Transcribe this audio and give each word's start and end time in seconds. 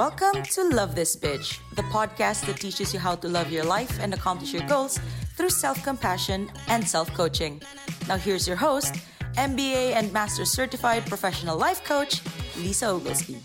Welcome 0.00 0.42
to 0.54 0.64
Love 0.64 0.94
This 0.94 1.14
Bitch, 1.14 1.58
the 1.76 1.82
podcast 1.92 2.46
that 2.46 2.56
teaches 2.58 2.94
you 2.94 2.98
how 2.98 3.16
to 3.16 3.28
love 3.28 3.52
your 3.52 3.64
life 3.64 4.00
and 4.00 4.14
accomplish 4.14 4.50
your 4.54 4.66
goals 4.66 4.98
through 5.36 5.50
self 5.50 5.84
compassion 5.84 6.50
and 6.68 6.88
self 6.88 7.12
coaching. 7.12 7.60
Now, 8.08 8.16
here's 8.16 8.48
your 8.48 8.56
host, 8.56 8.94
MBA 9.34 9.92
and 9.92 10.10
Master 10.10 10.46
Certified 10.46 11.04
Professional 11.04 11.58
Life 11.58 11.84
Coach, 11.84 12.22
Lisa 12.56 12.86
Oglesby. 12.86 13.42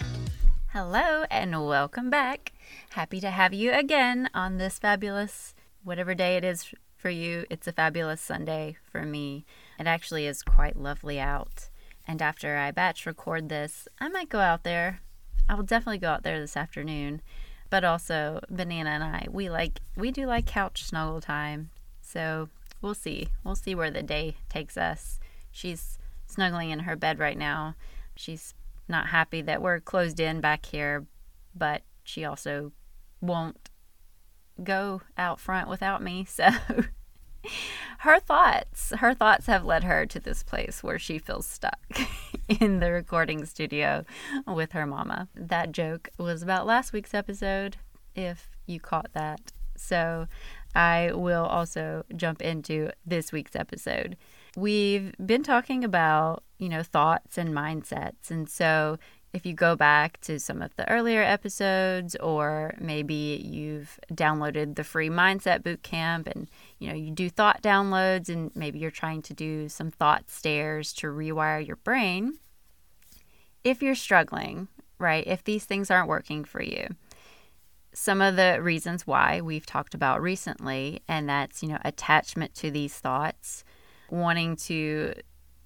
Hello, 0.68 1.26
and 1.29 1.68
welcome 1.68 2.10
back. 2.10 2.54
Happy 2.92 3.20
to 3.20 3.32
have 3.32 3.54
you 3.54 3.74
again 3.74 4.30
on 4.34 4.58
this 4.58 4.80
fabulous, 4.80 5.56
whatever 5.84 6.16
day 6.16 6.38
it 6.38 6.46
is 6.46 6.74
for 6.96 7.10
you. 7.10 7.46
It's 7.50 7.68
a 7.68 7.74
fabulous 7.74 8.22
Sunday 8.22 8.78
for 8.90 9.02
me. 9.02 9.46
It 9.78 9.88
actually 9.88 10.26
is 10.26 10.42
quite 10.42 10.78
lovely 10.78 11.20
out. 11.20 11.68
And 12.08 12.22
after 12.22 12.56
I 12.56 12.72
batch 12.72 13.06
record 13.06 13.50
this, 13.50 13.90
I 14.00 14.08
might 14.08 14.30
go 14.30 14.40
out 14.40 14.64
there. 14.64 15.02
I 15.48 15.55
will 15.55 15.64
definitely 15.64 16.00
go 16.00 16.09
out 16.09 16.23
there 16.23 16.39
this 16.39 16.57
afternoon. 16.57 17.21
But 17.70 17.84
also, 17.84 18.41
Banana 18.49 18.91
and 18.91 19.04
I, 19.04 19.27
we 19.30 19.49
like 19.49 19.81
we 19.95 20.12
do 20.12 20.26
like 20.27 20.45
couch 20.45 20.84
snuggle 20.84 21.21
time. 21.21 21.71
So 22.02 22.49
we'll 22.81 22.94
see. 22.94 23.30
We'll 23.44 23.55
see 23.55 23.76
where 23.76 23.91
the 23.91 24.04
day 24.04 24.38
takes 24.49 24.77
us. 24.77 25.20
She's 25.52 25.98
snuggling 26.27 26.70
in 26.70 26.80
her 26.80 26.95
bed 26.95 27.20
right 27.20 27.38
now. 27.38 27.76
She's 28.16 28.54
not 28.88 29.08
happy 29.08 29.41
that 29.41 29.62
we're 29.62 29.80
closed 29.80 30.20
in 30.20 30.41
back 30.41 30.66
here, 30.68 31.05
but 31.55 31.82
she 32.04 32.23
also 32.23 32.71
won't 33.20 33.70
go 34.63 35.02
out 35.18 35.40
front 35.40 35.68
without 35.70 36.02
me. 36.02 36.27
So 36.35 36.49
her 38.05 38.20
thoughts, 38.20 38.94
her 39.00 39.16
thoughts 39.16 39.48
have 39.48 39.66
led 39.66 39.84
her 39.84 40.05
to 40.05 40.20
this 40.20 40.44
place 40.44 40.84
where 40.84 41.00
she 41.00 41.18
feels 41.18 41.48
stuck 41.48 41.80
in 42.59 42.80
the 42.80 42.91
recording 42.91 43.46
studio 43.46 44.05
with 44.46 44.73
her 44.73 44.86
mama. 44.86 45.27
That 45.34 45.72
joke 45.72 46.10
was 46.20 46.44
about 46.44 46.68
last 46.68 46.94
week's 46.94 47.16
episode, 47.16 47.77
if 48.16 48.52
you 48.68 48.80
caught 48.80 49.12
that. 49.13 49.52
So 49.76 50.27
I 50.76 51.13
will 51.13 51.46
also 51.46 52.05
jump 52.16 52.44
into 52.44 52.91
this 53.07 53.32
week's 53.32 53.55
episode. 53.55 54.18
We've 54.55 55.12
been 55.26 55.41
talking 55.41 55.84
about, 55.84 56.44
you 56.60 56.70
know, 56.70 56.84
thoughts 56.84 57.40
and 57.40 57.55
mindsets. 57.55 58.29
And 58.29 58.48
so 58.48 58.99
if 59.34 59.48
you 59.48 59.54
go 59.54 59.76
back 59.76 60.22
to 60.22 60.40
some 60.40 60.62
of 60.62 60.76
the 60.76 60.88
earlier 60.90 61.24
episodes 61.24 62.16
or 62.18 62.76
maybe 62.79 63.41
you've 63.44 63.99
downloaded 64.13 64.75
the 64.75 64.84
free 64.84 65.09
mindset 65.09 65.63
boot 65.63 65.81
camp 65.81 66.28
and 66.28 66.50
you 66.79 66.88
know 66.90 66.95
you 66.95 67.12
do 67.12 67.29
thought 67.29 67.62
downloads 67.62 68.29
and 68.29 68.51
maybe 68.56 68.79
you're 68.79 68.91
trying 68.91 69.22
to 69.23 69.34
do 69.34 69.69
some 69.69 69.91
thought 69.91 70.29
stairs 70.29 70.94
to 70.94 71.07
rewire 71.07 71.66
your 71.66 71.78
brain. 71.78 72.40
If 73.63 73.81
you're 73.81 73.95
struggling 73.95 74.67
right 74.97 75.25
if 75.28 75.44
these 75.44 75.66
things 75.66 75.91
aren't 75.91 76.07
working 76.07 76.45
for 76.45 76.62
you 76.62 76.88
some 77.94 78.22
of 78.22 78.38
the 78.38 78.59
reasons 78.62 79.06
why 79.06 79.41
we've 79.41 79.66
talked 79.66 79.94
about 79.94 80.22
recently 80.22 81.01
and 81.07 81.28
that's 81.28 81.62
you 81.62 81.67
know 81.67 81.79
attachment 81.84 82.53
to 82.56 82.72
these 82.72 82.95
thoughts 82.95 83.66
wanting 84.09 84.56
to 84.56 85.13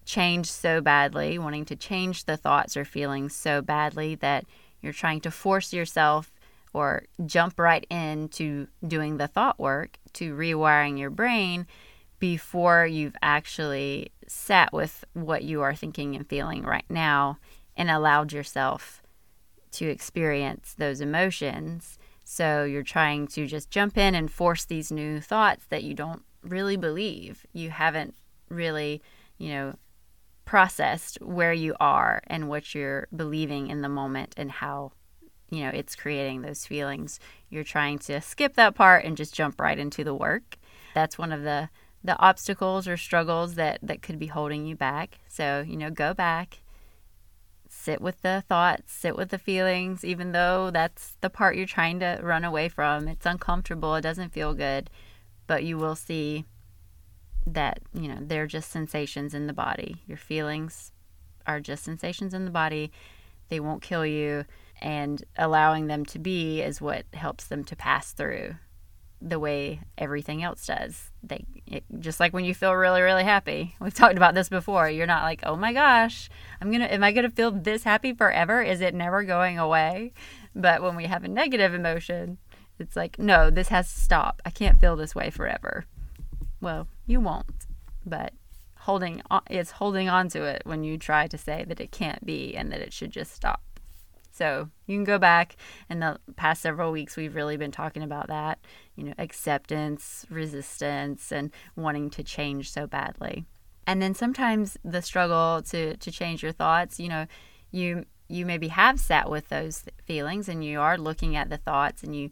change 0.10 0.52
so 0.52 0.82
badly, 0.82 1.38
wanting 1.38 1.66
to 1.66 1.76
change 1.76 2.26
the 2.26 2.36
thoughts 2.36 2.76
or 2.76 2.84
feelings 2.84 3.36
so 3.36 3.62
badly 3.62 4.16
that 4.16 4.44
you're 4.82 4.92
trying 4.92 5.22
to 5.22 5.30
force 5.30 5.72
yourself 5.72 6.34
or 6.74 7.04
jump 7.26 7.60
right 7.60 7.86
into 7.92 8.68
doing 8.88 9.18
the 9.18 9.28
thought 9.28 9.60
work 9.60 9.99
to 10.14 10.36
rewiring 10.36 10.98
your 10.98 11.10
brain 11.10 11.68
before 12.20 12.86
you've 12.86 13.16
actually 13.22 14.12
sat 14.28 14.72
with 14.74 15.06
what 15.14 15.44
you 15.44 15.62
are 15.62 15.76
thinking 15.76 16.16
and 16.16 16.28
feeling 16.28 16.64
right 16.64 16.86
now 16.90 17.38
and 17.76 17.90
allowed 17.90 18.34
yourself 18.34 19.02
to 19.72 19.88
experience 19.88 20.76
those 20.78 21.02
emotions. 21.02 21.98
So 22.24 22.64
you're 22.64 22.84
trying 22.84 23.28
to 23.28 23.48
just 23.48 23.72
jump 23.72 23.98
in 23.98 24.16
and 24.16 24.30
force 24.30 24.66
these 24.66 24.92
new 24.92 25.20
thoughts 25.20 25.66
that 25.70 25.84
you 25.84 25.94
don't 25.94 26.24
really 26.44 26.78
believe. 26.78 27.46
You 27.54 27.70
haven't 27.70 28.16
really, 28.50 29.02
you 29.38 29.50
know, 29.50 29.76
processed 30.46 31.22
where 31.22 31.54
you 31.54 31.76
are 31.80 32.22
and 32.28 32.50
what 32.50 32.74
you're 32.74 33.08
believing 33.16 33.68
in 33.68 33.82
the 33.82 33.90
moment 33.90 34.34
and 34.38 34.52
how 34.52 34.92
you 35.50 35.64
know 35.64 35.72
it's 35.74 35.96
creating 35.96 36.42
those 36.42 36.66
feelings 36.66 37.20
you're 37.50 37.64
trying 37.64 37.98
to 37.98 38.22
skip 38.22 38.56
that 38.56 38.76
part 38.76 39.06
and 39.06 39.18
just 39.18 39.34
jump 39.34 39.60
right 39.60 39.80
into 39.80 40.04
the 40.04 40.14
work 40.14 40.58
that's 40.94 41.18
one 41.18 41.32
of 41.32 41.44
the 41.44 41.70
the 42.04 42.18
obstacles 42.20 42.88
or 42.88 42.98
struggles 42.98 43.56
that 43.56 43.80
that 43.82 44.02
could 44.02 44.20
be 44.20 44.28
holding 44.28 44.66
you 44.66 44.76
back 44.76 45.20
so 45.28 45.64
you 45.68 45.76
know 45.76 45.90
go 45.90 46.14
back 46.14 46.62
sit 47.68 48.02
with 48.02 48.22
the 48.22 48.44
thoughts 48.48 48.92
sit 48.92 49.16
with 49.16 49.30
the 49.30 49.38
feelings 49.38 50.04
even 50.04 50.32
though 50.32 50.72
that's 50.72 51.16
the 51.22 51.30
part 51.30 51.56
you're 51.56 51.66
trying 51.66 52.00
to 52.00 52.20
run 52.22 52.44
away 52.44 52.68
from 52.68 53.08
it's 53.08 53.26
uncomfortable 53.26 53.96
it 53.96 54.02
doesn't 54.02 54.34
feel 54.34 54.54
good 54.54 54.90
but 55.46 55.64
you 55.64 55.78
will 55.78 55.96
see 55.96 56.46
that, 57.54 57.80
you 57.94 58.08
know, 58.08 58.18
they're 58.22 58.48
just 58.48 58.72
sensations 58.72 59.34
in 59.34 59.48
the 59.48 59.54
body. 59.54 59.98
Your 60.08 60.18
feelings 60.18 60.92
are 61.48 61.60
just 61.60 61.84
sensations 61.84 62.34
in 62.34 62.46
the 62.46 62.52
body. 62.52 62.92
They 63.50 63.60
won't 63.60 63.82
kill 63.82 64.06
you. 64.06 64.46
And 64.80 65.24
allowing 65.38 65.88
them 65.88 66.06
to 66.08 66.20
be 66.20 66.62
is 66.62 66.82
what 66.82 67.06
helps 67.14 67.46
them 67.46 67.64
to 67.66 67.76
pass 67.76 68.14
through 68.14 68.56
the 69.22 69.40
way 69.40 69.82
everything 69.98 70.42
else 70.42 70.66
does. 70.66 71.12
They 71.22 71.46
it, 71.68 71.84
just 72.00 72.22
like 72.22 72.32
when 72.32 72.46
you 72.46 72.56
feel 72.56 72.74
really 72.74 73.02
really 73.02 73.26
happy. 73.26 73.76
We've 73.82 73.94
talked 73.94 74.16
about 74.16 74.34
this 74.34 74.48
before. 74.48 74.90
You're 74.90 75.06
not 75.06 75.24
like, 75.24 75.42
"Oh 75.44 75.58
my 75.58 75.74
gosh, 75.74 76.30
I'm 76.62 76.70
going 76.70 76.82
to 76.82 76.94
am 76.94 77.04
I 77.04 77.12
going 77.12 77.30
to 77.30 77.36
feel 77.36 77.52
this 77.52 77.84
happy 77.84 78.14
forever? 78.14 78.62
Is 78.62 78.80
it 78.80 78.94
never 78.96 79.24
going 79.24 79.60
away?" 79.60 80.14
But 80.56 80.82
when 80.82 80.96
we 80.96 81.06
have 81.06 81.26
a 81.26 81.28
negative 81.28 81.74
emotion, 81.74 82.38
it's 82.80 82.96
like, 82.96 83.20
"No, 83.20 83.50
this 83.50 83.68
has 83.68 83.94
to 83.94 84.00
stop. 84.00 84.42
I 84.46 84.52
can't 84.52 84.80
feel 84.80 84.96
this 84.96 85.14
way 85.14 85.30
forever." 85.30 85.86
well, 86.62 86.88
you 87.06 87.20
won't, 87.20 87.68
but 88.06 88.34
holding 88.80 89.22
on, 89.30 89.42
it's 89.50 89.72
holding 89.72 90.10
on 90.10 90.30
to 90.30 90.44
it 90.44 90.62
when 90.66 90.84
you 90.84 90.98
try 90.98 91.28
to 91.28 91.38
say 91.38 91.66
that 91.68 91.80
it 91.80 91.92
can't 91.92 92.26
be 92.26 92.56
and 92.56 92.72
that 92.72 92.82
it 92.82 92.94
should 92.94 93.12
just 93.12 93.34
stop. 93.34 93.62
So 94.40 94.70
you 94.88 94.96
can 94.96 95.04
go 95.04 95.20
back 95.20 95.58
in 95.90 96.00
the 96.00 96.18
past 96.38 96.62
several 96.62 96.94
weeks, 96.94 97.18
we've 97.18 97.36
really 97.36 97.58
been 97.58 97.74
talking 97.74 98.04
about 98.04 98.30
that, 98.30 98.58
you 98.96 99.04
know, 99.04 99.14
acceptance, 99.18 100.26
resistance, 100.30 101.34
and 101.34 101.52
wanting 101.76 102.10
to 102.12 102.24
change 102.24 102.72
so 102.72 102.88
badly. 102.88 103.44
And 103.86 104.02
then 104.02 104.16
sometimes 104.16 104.78
the 104.82 105.02
struggle 105.02 105.62
to, 105.64 105.98
to 105.98 106.10
change 106.10 106.42
your 106.42 106.54
thoughts, 106.54 107.02
you 107.02 107.10
know, 107.10 107.28
you 107.72 108.06
you 108.30 108.46
maybe 108.46 108.70
have 108.70 108.98
sat 109.00 109.30
with 109.30 109.50
those 109.50 109.84
feelings 110.06 110.48
and 110.48 110.64
you 110.64 110.80
are 110.80 110.98
looking 110.98 111.36
at 111.36 111.50
the 111.50 111.58
thoughts 111.58 112.02
and 112.04 112.16
you 112.16 112.30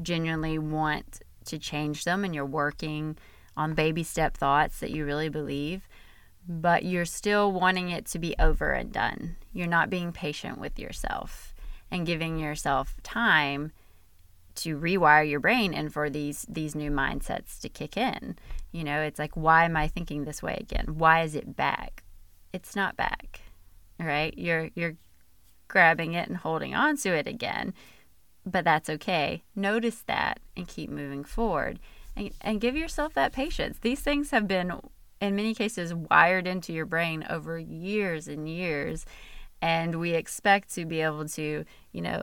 genuinely 0.00 0.58
want 0.58 1.20
to 1.44 1.58
change 1.58 2.04
them 2.04 2.24
and 2.24 2.34
you're 2.34 2.46
working 2.46 3.18
on 3.54 3.74
baby 3.74 4.04
step 4.04 4.34
thoughts 4.34 4.78
that 4.78 4.92
you 4.92 5.04
really 5.04 5.28
believe, 5.28 5.86
but 6.48 6.84
you're 6.84 7.04
still 7.04 7.52
wanting 7.52 7.90
it 7.90 8.06
to 8.06 8.18
be 8.18 8.34
over 8.38 8.70
and 8.70 8.92
done. 8.92 9.36
You're 9.52 9.66
not 9.66 9.90
being 9.90 10.12
patient 10.12 10.56
with 10.58 10.78
yourself 10.78 11.49
and 11.90 12.06
giving 12.06 12.38
yourself 12.38 12.94
time 13.02 13.72
to 14.56 14.78
rewire 14.78 15.28
your 15.28 15.40
brain 15.40 15.72
and 15.72 15.92
for 15.92 16.10
these 16.10 16.44
these 16.48 16.74
new 16.74 16.90
mindsets 16.90 17.60
to 17.60 17.68
kick 17.68 17.96
in. 17.96 18.36
You 18.72 18.84
know, 18.84 19.00
it's 19.00 19.18
like 19.18 19.34
why 19.34 19.64
am 19.64 19.76
I 19.76 19.88
thinking 19.88 20.24
this 20.24 20.42
way 20.42 20.56
again? 20.60 20.98
Why 20.98 21.22
is 21.22 21.34
it 21.34 21.56
back? 21.56 22.04
It's 22.52 22.76
not 22.76 22.96
back. 22.96 23.40
Right? 23.98 24.36
You're 24.36 24.70
you're 24.74 24.96
grabbing 25.68 26.14
it 26.14 26.28
and 26.28 26.36
holding 26.38 26.74
on 26.74 26.96
to 26.98 27.10
it 27.10 27.26
again. 27.26 27.72
But 28.44 28.64
that's 28.64 28.90
okay. 28.90 29.44
Notice 29.54 30.02
that 30.06 30.40
and 30.56 30.66
keep 30.66 30.90
moving 30.90 31.24
forward 31.24 31.78
and, 32.16 32.30
and 32.40 32.60
give 32.60 32.76
yourself 32.76 33.14
that 33.14 33.32
patience. 33.32 33.78
These 33.80 34.00
things 34.00 34.30
have 34.30 34.48
been, 34.48 34.72
in 35.20 35.36
many 35.36 35.54
cases, 35.54 35.94
wired 35.94 36.46
into 36.46 36.72
your 36.72 36.86
brain 36.86 37.24
over 37.28 37.58
years 37.58 38.28
and 38.28 38.48
years. 38.48 39.06
And 39.62 40.00
we 40.00 40.12
expect 40.12 40.74
to 40.74 40.86
be 40.86 41.00
able 41.00 41.28
to, 41.28 41.64
you 41.92 42.00
know, 42.00 42.22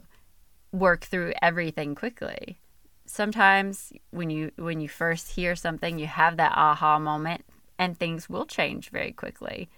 work 0.71 1.06
through 1.06 1.33
everything 1.41 1.95
quickly. 1.95 2.59
Sometimes 3.06 3.94
when 4.12 4.29
you 4.29 4.51
when 4.57 4.81
you 4.81 4.89
first 4.89 5.31
hear 5.31 5.56
something, 5.56 5.97
you 5.97 6.07
have 6.07 6.38
that 6.38 6.53
aha 6.56 7.00
moment 7.00 7.45
and 7.77 7.97
things 7.97 8.29
will 8.29 8.45
change 8.45 8.89
very 8.89 9.12
quickly 9.12 9.69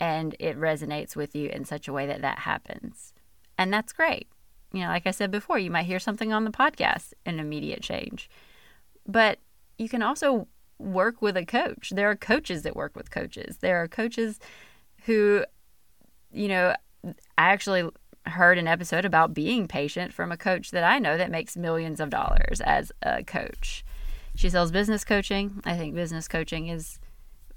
and 0.00 0.34
it 0.38 0.58
resonates 0.58 1.14
with 1.14 1.34
you 1.34 1.48
in 1.48 1.64
such 1.64 1.88
a 1.88 1.92
way 1.92 2.06
that 2.06 2.22
that 2.22 2.40
happens. 2.40 3.12
And 3.56 3.72
that's 3.72 3.92
great. 3.92 4.28
You 4.72 4.80
know, 4.80 4.88
like 4.88 5.06
I 5.06 5.12
said 5.12 5.30
before, 5.30 5.58
you 5.58 5.70
might 5.70 5.86
hear 5.86 6.00
something 6.00 6.32
on 6.32 6.44
the 6.44 6.50
podcast, 6.50 7.12
an 7.24 7.38
immediate 7.38 7.82
change. 7.82 8.28
But 9.06 9.38
you 9.78 9.88
can 9.88 10.02
also 10.02 10.48
work 10.78 11.22
with 11.22 11.36
a 11.36 11.44
coach. 11.44 11.92
There 11.94 12.10
are 12.10 12.16
coaches 12.16 12.62
that 12.62 12.74
work 12.74 12.96
with 12.96 13.10
coaches. 13.10 13.58
There 13.58 13.80
are 13.82 13.88
coaches 13.88 14.40
who, 15.04 15.44
you 16.32 16.48
know, 16.48 16.74
I 17.38 17.52
actually 17.52 17.88
heard 18.26 18.58
an 18.58 18.66
episode 18.66 19.04
about 19.04 19.34
being 19.34 19.68
patient 19.68 20.12
from 20.12 20.32
a 20.32 20.36
coach 20.36 20.70
that 20.70 20.84
I 20.84 20.98
know 20.98 21.16
that 21.18 21.30
makes 21.30 21.56
millions 21.56 22.00
of 22.00 22.10
dollars 22.10 22.60
as 22.64 22.90
a 23.02 23.22
coach. 23.22 23.84
She 24.34 24.48
sells 24.48 24.70
business 24.70 25.04
coaching. 25.04 25.60
I 25.64 25.76
think 25.76 25.94
business 25.94 26.26
coaching 26.26 26.68
is 26.68 26.98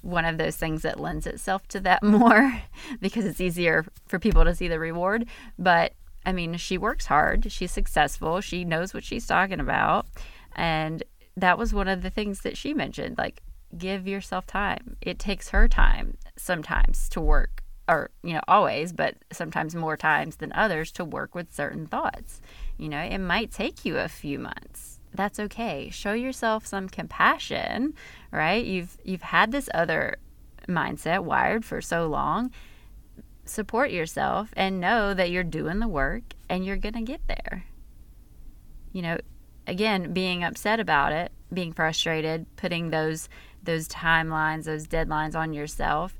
one 0.01 0.25
of 0.25 0.37
those 0.37 0.55
things 0.55 0.83
that 0.83 0.99
lends 0.99 1.25
itself 1.25 1.67
to 1.69 1.79
that 1.81 2.03
more 2.03 2.61
because 3.01 3.25
it's 3.25 3.41
easier 3.41 3.85
for 4.07 4.19
people 4.19 4.43
to 4.43 4.55
see 4.55 4.67
the 4.67 4.79
reward. 4.79 5.25
But 5.57 5.93
I 6.25 6.33
mean, 6.33 6.57
she 6.57 6.77
works 6.77 7.05
hard, 7.05 7.51
she's 7.51 7.71
successful, 7.71 8.41
she 8.41 8.65
knows 8.65 8.93
what 8.93 9.03
she's 9.03 9.25
talking 9.25 9.59
about. 9.59 10.07
And 10.55 11.03
that 11.37 11.57
was 11.57 11.73
one 11.73 11.87
of 11.87 12.01
the 12.01 12.09
things 12.09 12.41
that 12.41 12.57
she 12.57 12.73
mentioned 12.73 13.17
like, 13.17 13.41
give 13.77 14.07
yourself 14.07 14.45
time. 14.45 14.97
It 15.01 15.19
takes 15.19 15.49
her 15.49 15.67
time 15.67 16.17
sometimes 16.35 17.09
to 17.09 17.21
work, 17.21 17.63
or, 17.87 18.11
you 18.23 18.33
know, 18.33 18.41
always, 18.47 18.91
but 18.93 19.15
sometimes 19.31 19.75
more 19.75 19.97
times 19.97 20.37
than 20.37 20.51
others 20.53 20.91
to 20.93 21.05
work 21.05 21.35
with 21.35 21.53
certain 21.53 21.87
thoughts. 21.87 22.41
You 22.77 22.89
know, 22.89 23.01
it 23.01 23.19
might 23.19 23.51
take 23.51 23.85
you 23.85 23.97
a 23.97 24.07
few 24.07 24.39
months. 24.39 24.99
That's 25.13 25.39
okay. 25.39 25.89
Show 25.89 26.13
yourself 26.13 26.67
some 26.67 26.89
compassion, 26.89 27.93
right? 28.31 28.63
You've 28.63 28.97
you've 29.03 29.21
had 29.21 29.51
this 29.51 29.69
other 29.73 30.17
mindset 30.67 31.23
wired 31.23 31.63
for 31.63 31.81
so 31.81 32.07
long 32.07 32.51
support 33.49 33.91
yourself 33.91 34.49
and 34.55 34.79
know 34.79 35.13
that 35.13 35.31
you're 35.31 35.43
doing 35.43 35.79
the 35.79 35.87
work 35.87 36.23
and 36.49 36.65
you're 36.65 36.77
going 36.77 36.93
to 36.93 37.01
get 37.01 37.21
there. 37.27 37.65
You 38.91 39.01
know, 39.01 39.17
again, 39.65 40.13
being 40.13 40.43
upset 40.43 40.79
about 40.79 41.13
it, 41.13 41.31
being 41.53 41.73
frustrated, 41.73 42.45
putting 42.55 42.89
those 42.89 43.29
those 43.63 43.87
timelines, 43.87 44.63
those 44.63 44.87
deadlines 44.87 45.35
on 45.35 45.53
yourself 45.53 46.17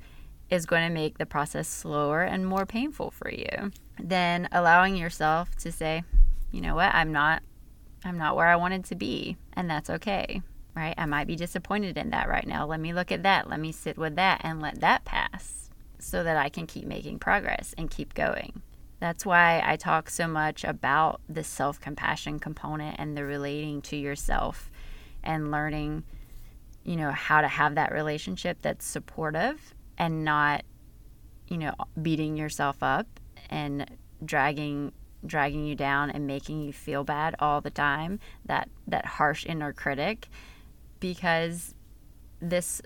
is 0.50 0.66
going 0.66 0.88
to 0.88 0.94
make 0.94 1.18
the 1.18 1.26
process 1.26 1.68
slower 1.68 2.24
and 2.24 2.46
more 2.46 2.66
painful 2.66 3.12
for 3.12 3.30
you. 3.30 3.72
Then 4.00 4.48
allowing 4.52 4.96
yourself 4.96 5.56
to 5.58 5.72
say, 5.72 6.04
you 6.52 6.62
know 6.62 6.76
what, 6.76 6.94
I'm 6.94 7.12
not 7.12 7.44
I'm 8.06 8.18
not 8.18 8.36
where 8.36 8.48
I 8.48 8.56
wanted 8.56 8.86
to 8.86 8.96
be, 8.96 9.38
and 9.54 9.70
that's 9.70 9.90
okay. 9.90 10.42
Right? 10.76 10.94
I 10.98 11.08
might 11.08 11.28
be 11.28 11.36
disappointed 11.36 11.98
in 11.98 12.12
that 12.12 12.30
right 12.30 12.46
now. 12.46 12.66
Let 12.68 12.80
me 12.80 12.94
look 12.94 13.12
at 13.12 13.24
that. 13.24 13.50
Let 13.50 13.60
me 13.60 13.72
sit 13.72 13.98
with 13.98 14.16
that 14.16 14.42
and 14.44 14.62
let 14.62 14.80
that 14.82 15.04
pass 15.06 15.70
so 15.98 16.24
that 16.24 16.38
I 16.38 16.50
can 16.50 16.68
keep 16.68 16.86
making 16.86 17.18
progress 17.18 17.74
and 17.78 17.90
keep 17.90 18.14
going. 18.14 18.62
That's 19.00 19.26
why 19.26 19.62
I 19.66 19.76
talk 19.76 20.10
so 20.10 20.28
much 20.28 20.64
about 20.64 21.22
the 21.28 21.44
self 21.44 21.80
compassion 21.80 22.40
component 22.40 22.96
and 23.00 23.18
the 23.18 23.26
relating 23.26 23.82
to 23.84 23.98
yourself 23.98 24.72
and 25.24 25.52
learning, 25.52 26.04
you 26.84 26.96
know, 26.96 27.12
how 27.12 27.42
to 27.42 27.48
have 27.48 27.76
that 27.76 27.92
relationship 27.92 28.60
that's 28.62 28.86
supportive 28.86 29.74
and 29.98 30.24
not, 30.24 30.64
you 31.48 31.58
know, 31.58 31.74
beating 32.02 32.38
yourself 32.38 32.82
up 32.82 33.08
and 33.50 33.90
dragging 34.24 34.92
dragging 35.26 35.66
you 35.66 35.76
down 35.76 36.12
and 36.12 36.28
making 36.28 36.62
you 36.62 36.72
feel 36.72 37.04
bad 37.04 37.36
all 37.40 37.60
the 37.60 37.72
time 37.72 38.20
that 38.46 38.70
that 38.88 39.06
harsh 39.06 39.46
inner 39.46 39.74
critic 39.74 40.28
because 41.00 41.74
this 42.40 42.82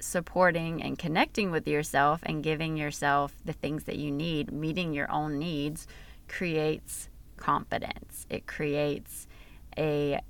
supporting 0.00 0.82
and 0.82 0.98
connecting 0.98 1.50
with 1.50 1.68
yourself 1.68 2.20
and 2.24 2.42
giving 2.42 2.76
yourself 2.76 3.34
the 3.44 3.52
things 3.52 3.84
that 3.84 3.96
you 3.96 4.10
need, 4.10 4.50
meeting 4.50 4.92
your 4.94 5.10
own 5.12 5.38
needs, 5.38 5.86
creates 6.28 7.08
confidence. 7.36 8.26
It 8.30 8.46
creates 8.46 9.26
a 9.76 10.20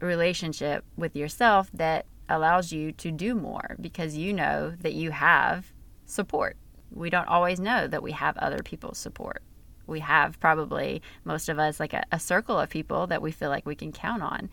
relationship 0.00 0.84
with 0.96 1.16
yourself 1.16 1.70
that 1.74 2.06
allows 2.28 2.72
you 2.72 2.92
to 2.92 3.10
do 3.10 3.34
more 3.34 3.76
because 3.80 4.16
you 4.16 4.32
know 4.32 4.74
that 4.80 4.94
you 4.94 5.10
have 5.10 5.72
support. 6.04 6.56
We 6.90 7.10
don't 7.10 7.28
always 7.28 7.60
know 7.60 7.86
that 7.86 8.02
we 8.02 8.12
have 8.12 8.36
other 8.38 8.62
people's 8.62 8.98
support. 8.98 9.42
We 9.86 10.00
have 10.00 10.40
probably, 10.40 11.02
most 11.24 11.48
of 11.48 11.58
us, 11.58 11.78
like 11.78 11.92
a, 11.92 12.04
a 12.10 12.18
circle 12.18 12.58
of 12.58 12.70
people 12.70 13.06
that 13.08 13.22
we 13.22 13.30
feel 13.30 13.50
like 13.50 13.66
we 13.66 13.74
can 13.74 13.92
count 13.92 14.22
on. 14.22 14.50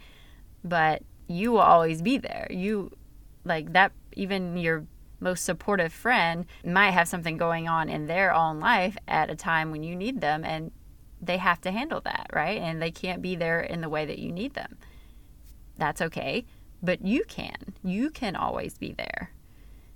But 0.63 1.03
you 1.27 1.51
will 1.51 1.59
always 1.59 2.01
be 2.01 2.17
there. 2.17 2.47
You 2.49 2.91
like 3.45 3.73
that 3.73 3.91
even 4.13 4.57
your 4.57 4.85
most 5.19 5.45
supportive 5.45 5.93
friend 5.93 6.45
might 6.65 6.91
have 6.91 7.07
something 7.07 7.37
going 7.37 7.67
on 7.67 7.89
in 7.89 8.07
their 8.07 8.33
own 8.33 8.59
life 8.59 8.97
at 9.07 9.29
a 9.29 9.35
time 9.35 9.71
when 9.71 9.83
you 9.83 9.95
need 9.95 10.21
them 10.21 10.43
and 10.43 10.71
they 11.21 11.37
have 11.37 11.61
to 11.61 11.71
handle 11.71 12.01
that, 12.01 12.27
right? 12.33 12.61
And 12.61 12.81
they 12.81 12.91
can't 12.91 13.21
be 13.21 13.35
there 13.35 13.61
in 13.61 13.81
the 13.81 13.89
way 13.89 14.05
that 14.05 14.19
you 14.19 14.31
need 14.31 14.53
them. 14.53 14.77
That's 15.77 16.01
okay, 16.01 16.45
but 16.83 17.03
you 17.03 17.23
can. 17.23 17.73
You 17.83 18.09
can 18.09 18.35
always 18.35 18.77
be 18.77 18.91
there. 18.91 19.31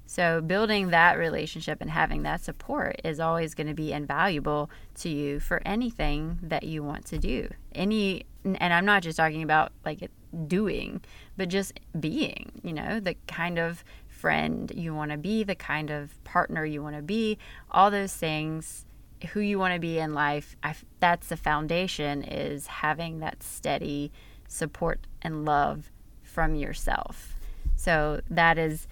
So, 0.10 0.40
building 0.40 0.88
that 0.92 1.18
relationship 1.18 1.82
and 1.82 1.92
having 1.92 2.24
that 2.24 2.40
support 2.40 3.02
is 3.04 3.20
always 3.20 3.54
going 3.54 3.68
to 3.68 3.74
be 3.74 3.92
invaluable 3.92 4.70
to 5.00 5.10
you 5.10 5.42
for 5.42 5.62
anything 5.66 6.40
that 6.42 6.64
you 6.64 6.82
want 6.82 7.06
to 7.08 7.18
do. 7.18 7.50
Any, 7.76 8.26
and 8.46 8.74
I'm 8.74 8.86
not 8.86 9.04
just 9.04 9.18
talking 9.18 9.44
about 9.44 9.74
like 9.84 10.10
doing, 10.48 11.02
but 11.36 11.50
just 11.50 11.78
being, 12.00 12.54
you 12.64 12.72
know, 12.72 13.02
the 13.02 13.16
kind 13.28 13.60
of 13.60 13.84
friend 14.08 14.72
you 14.74 14.96
want 14.96 15.12
to 15.12 15.18
be, 15.18 15.44
the 15.44 15.56
kind 15.56 15.90
of 15.90 16.24
partner 16.24 16.64
you 16.64 16.82
want 16.82 16.96
to 16.96 17.02
be, 17.02 17.38
all 17.70 17.92
those 17.92 18.14
things, 18.14 18.86
who 19.34 19.42
you 19.42 19.60
want 19.60 19.74
to 19.74 19.80
be 19.80 20.00
in 20.00 20.14
life. 20.14 20.56
I, 20.64 20.74
that's 21.02 21.28
the 21.28 21.38
foundation 21.38 22.24
is 22.24 22.68
having 22.68 23.20
that 23.20 23.44
steady 23.44 24.14
support 24.48 25.06
and 25.22 25.44
love 25.44 25.92
from 26.38 26.54
yourself. 26.54 27.34
So 27.76 28.22
that 28.30 28.60
is 28.60 28.88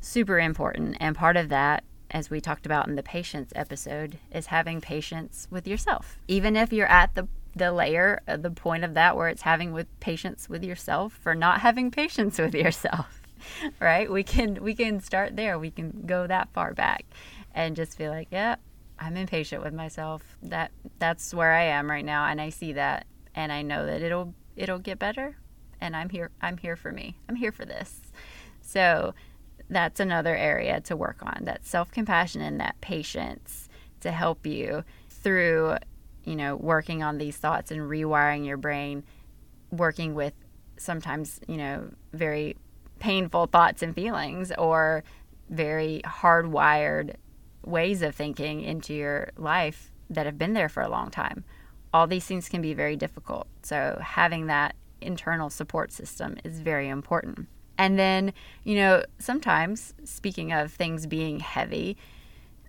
super 0.00 0.38
important. 0.38 0.96
And 1.00 1.16
part 1.16 1.36
of 1.36 1.48
that, 1.48 1.82
as 2.12 2.30
we 2.30 2.40
talked 2.40 2.64
about 2.64 2.86
in 2.86 2.94
the 2.94 3.02
patience 3.02 3.52
episode, 3.56 4.18
is 4.30 4.46
having 4.46 4.80
patience 4.80 5.48
with 5.50 5.66
yourself. 5.66 6.16
Even 6.28 6.54
if 6.54 6.72
you're 6.72 6.86
at 6.86 7.16
the 7.16 7.26
the 7.56 7.72
layer, 7.72 8.20
uh, 8.28 8.36
the 8.36 8.52
point 8.52 8.84
of 8.84 8.94
that 8.94 9.16
where 9.16 9.28
it's 9.28 9.42
having 9.42 9.72
with 9.72 9.88
patience 9.98 10.48
with 10.48 10.62
yourself 10.62 11.18
for 11.20 11.34
not 11.34 11.62
having 11.62 11.90
patience 12.02 12.38
with 12.38 12.54
yourself, 12.54 13.20
right? 13.80 14.08
We 14.08 14.22
can 14.22 14.62
we 14.62 14.72
can 14.76 15.00
start 15.00 15.34
there. 15.34 15.58
We 15.58 15.72
can 15.72 16.04
go 16.06 16.28
that 16.28 16.50
far 16.52 16.72
back, 16.72 17.04
and 17.52 17.74
just 17.74 17.98
be 17.98 18.08
like, 18.08 18.28
yeah, 18.30 18.54
I'm 18.96 19.16
impatient 19.16 19.64
with 19.64 19.74
myself. 19.74 20.22
That 20.40 20.70
that's 21.00 21.34
where 21.34 21.52
I 21.52 21.64
am 21.64 21.90
right 21.90 22.04
now, 22.04 22.26
and 22.26 22.40
I 22.40 22.50
see 22.50 22.74
that, 22.74 23.08
and 23.34 23.50
I 23.50 23.62
know 23.62 23.86
that 23.86 24.02
it'll 24.02 24.34
it'll 24.54 24.78
get 24.78 25.00
better, 25.00 25.36
and 25.80 25.96
I'm 25.96 26.08
here. 26.08 26.30
I'm 26.40 26.58
here 26.58 26.76
for 26.76 26.92
me. 26.92 27.16
I'm 27.28 27.36
here 27.36 27.52
for 27.52 27.64
this. 27.64 28.00
So 28.60 29.14
that's 29.68 30.00
another 30.00 30.36
area 30.36 30.80
to 30.82 30.96
work 30.96 31.18
on. 31.22 31.44
That 31.44 31.64
self 31.64 31.90
compassion 31.90 32.40
and 32.40 32.60
that 32.60 32.80
patience 32.80 33.68
to 34.00 34.10
help 34.10 34.46
you 34.46 34.84
through 35.08 35.76
you 36.26 36.34
know, 36.34 36.56
working 36.56 37.02
on 37.02 37.16
these 37.16 37.36
thoughts 37.36 37.70
and 37.70 37.80
rewiring 37.80 38.44
your 38.44 38.56
brain, 38.58 39.04
working 39.70 40.14
with 40.14 40.34
sometimes, 40.76 41.40
you 41.46 41.56
know, 41.56 41.88
very 42.12 42.56
painful 42.98 43.46
thoughts 43.46 43.82
and 43.82 43.94
feelings 43.94 44.52
or 44.58 45.04
very 45.48 46.02
hardwired 46.04 47.14
ways 47.64 48.02
of 48.02 48.14
thinking 48.14 48.60
into 48.60 48.92
your 48.92 49.30
life 49.36 49.92
that 50.10 50.26
have 50.26 50.36
been 50.36 50.52
there 50.52 50.68
for 50.68 50.82
a 50.82 50.88
long 50.88 51.10
time. 51.10 51.44
All 51.94 52.08
these 52.08 52.24
things 52.24 52.48
can 52.48 52.60
be 52.60 52.74
very 52.74 52.96
difficult. 52.96 53.46
So, 53.62 53.98
having 54.02 54.46
that 54.46 54.74
internal 55.00 55.50
support 55.50 55.92
system 55.92 56.36
is 56.44 56.60
very 56.60 56.88
important. 56.88 57.48
And 57.78 57.98
then, 57.98 58.32
you 58.64 58.76
know, 58.76 59.04
sometimes, 59.18 59.94
speaking 60.04 60.52
of 60.52 60.72
things 60.72 61.06
being 61.06 61.40
heavy, 61.40 61.96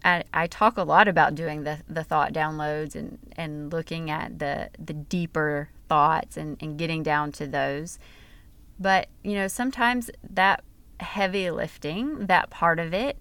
I, 0.03 0.23
I 0.33 0.47
talk 0.47 0.77
a 0.77 0.83
lot 0.83 1.07
about 1.07 1.35
doing 1.35 1.63
the, 1.63 1.79
the 1.87 2.03
thought 2.03 2.33
downloads 2.33 2.95
and, 2.95 3.17
and 3.35 3.71
looking 3.71 4.09
at 4.09 4.39
the, 4.39 4.69
the 4.77 4.93
deeper 4.93 5.69
thoughts 5.87 6.37
and, 6.37 6.57
and 6.61 6.77
getting 6.77 7.03
down 7.03 7.31
to 7.33 7.47
those. 7.47 7.99
But, 8.79 9.07
you 9.23 9.33
know, 9.33 9.47
sometimes 9.47 10.11
that 10.29 10.63
heavy 10.99 11.49
lifting, 11.51 12.27
that 12.27 12.49
part 12.49 12.79
of 12.79 12.93
it 12.93 13.17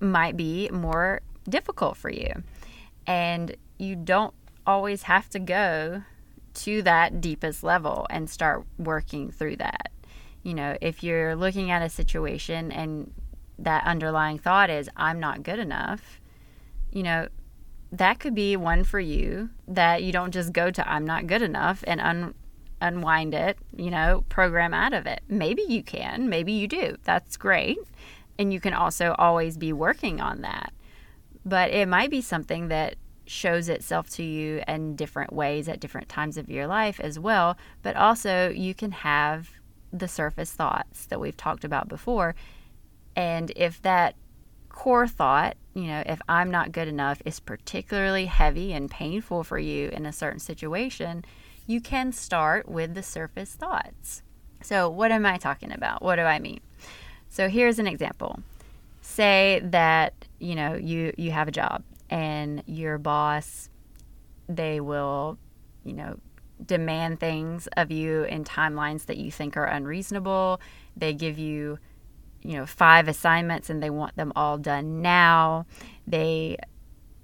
might 0.00 0.36
be 0.36 0.68
more 0.70 1.22
difficult 1.48 1.96
for 1.96 2.10
you. 2.10 2.42
And 3.06 3.56
you 3.78 3.96
don't 3.96 4.34
always 4.66 5.04
have 5.04 5.28
to 5.30 5.38
go 5.38 6.04
to 6.54 6.82
that 6.82 7.20
deepest 7.20 7.62
level 7.62 8.06
and 8.10 8.28
start 8.28 8.64
working 8.78 9.30
through 9.30 9.56
that. 9.56 9.90
You 10.42 10.54
know, 10.54 10.76
if 10.80 11.02
you're 11.02 11.36
looking 11.36 11.70
at 11.70 11.82
a 11.82 11.88
situation 11.88 12.72
and 12.72 13.12
that 13.58 13.84
underlying 13.84 14.38
thought 14.38 14.70
is, 14.70 14.88
I'm 14.96 15.20
not 15.20 15.42
good 15.42 15.58
enough, 15.58 16.20
you 16.90 17.02
know, 17.02 17.28
that 17.92 18.18
could 18.18 18.34
be 18.34 18.56
one 18.56 18.84
for 18.84 19.00
you 19.00 19.50
that 19.68 20.02
you 20.02 20.12
don't 20.12 20.32
just 20.32 20.52
go 20.52 20.70
to, 20.70 20.90
I'm 20.90 21.04
not 21.04 21.26
good 21.26 21.42
enough 21.42 21.84
and 21.86 22.00
un- 22.00 22.34
unwind 22.80 23.34
it, 23.34 23.58
you 23.76 23.90
know, 23.90 24.24
program 24.28 24.74
out 24.74 24.92
of 24.92 25.06
it. 25.06 25.20
Maybe 25.28 25.62
you 25.62 25.82
can, 25.82 26.28
maybe 26.28 26.52
you 26.52 26.66
do. 26.66 26.96
That's 27.04 27.36
great. 27.36 27.78
And 28.38 28.52
you 28.52 28.60
can 28.60 28.72
also 28.74 29.14
always 29.18 29.56
be 29.56 29.72
working 29.72 30.20
on 30.20 30.40
that. 30.40 30.72
But 31.44 31.70
it 31.70 31.86
might 31.86 32.10
be 32.10 32.20
something 32.20 32.68
that 32.68 32.96
shows 33.26 33.68
itself 33.68 34.10
to 34.10 34.22
you 34.22 34.62
in 34.66 34.96
different 34.96 35.32
ways 35.32 35.68
at 35.68 35.80
different 35.80 36.08
times 36.08 36.36
of 36.36 36.48
your 36.48 36.66
life 36.66 37.00
as 37.00 37.18
well. 37.18 37.56
But 37.82 37.96
also, 37.96 38.50
you 38.50 38.74
can 38.74 38.92
have 38.92 39.50
the 39.92 40.08
surface 40.08 40.52
thoughts 40.52 41.06
that 41.06 41.20
we've 41.20 41.36
talked 41.36 41.64
about 41.64 41.88
before 41.88 42.34
and 43.16 43.52
if 43.56 43.80
that 43.82 44.14
core 44.68 45.06
thought, 45.06 45.56
you 45.74 45.84
know, 45.84 46.02
if 46.06 46.20
I'm 46.28 46.50
not 46.50 46.72
good 46.72 46.88
enough 46.88 47.22
is 47.24 47.40
particularly 47.40 48.26
heavy 48.26 48.72
and 48.72 48.90
painful 48.90 49.44
for 49.44 49.58
you 49.58 49.88
in 49.88 50.06
a 50.06 50.12
certain 50.12 50.40
situation, 50.40 51.24
you 51.66 51.80
can 51.80 52.12
start 52.12 52.68
with 52.68 52.94
the 52.94 53.02
surface 53.02 53.52
thoughts. 53.52 54.22
So, 54.62 54.88
what 54.88 55.12
am 55.12 55.26
I 55.26 55.38
talking 55.38 55.72
about? 55.72 56.02
What 56.02 56.16
do 56.16 56.22
I 56.22 56.38
mean? 56.38 56.60
So, 57.28 57.48
here's 57.48 57.78
an 57.78 57.86
example. 57.86 58.40
Say 59.00 59.60
that, 59.64 60.14
you 60.38 60.54
know, 60.54 60.74
you 60.74 61.12
you 61.16 61.32
have 61.32 61.48
a 61.48 61.52
job 61.52 61.82
and 62.12 62.62
your 62.66 62.98
boss 62.98 63.70
They 64.46 64.80
will, 64.80 65.38
you 65.82 65.94
know, 65.94 66.18
demand 66.64 67.20
things 67.20 67.68
of 67.78 67.90
you 67.90 68.24
in 68.24 68.44
timelines 68.44 69.06
that 69.06 69.16
you 69.16 69.32
think 69.32 69.56
are 69.56 69.64
unreasonable. 69.64 70.60
They 70.94 71.14
give 71.14 71.38
you, 71.38 71.78
you 72.42 72.58
know, 72.58 72.66
five 72.66 73.08
assignments 73.08 73.70
and 73.70 73.82
they 73.82 73.88
want 73.88 74.14
them 74.16 74.30
all 74.36 74.58
done 74.58 75.00
now. 75.00 75.64
They 76.06 76.58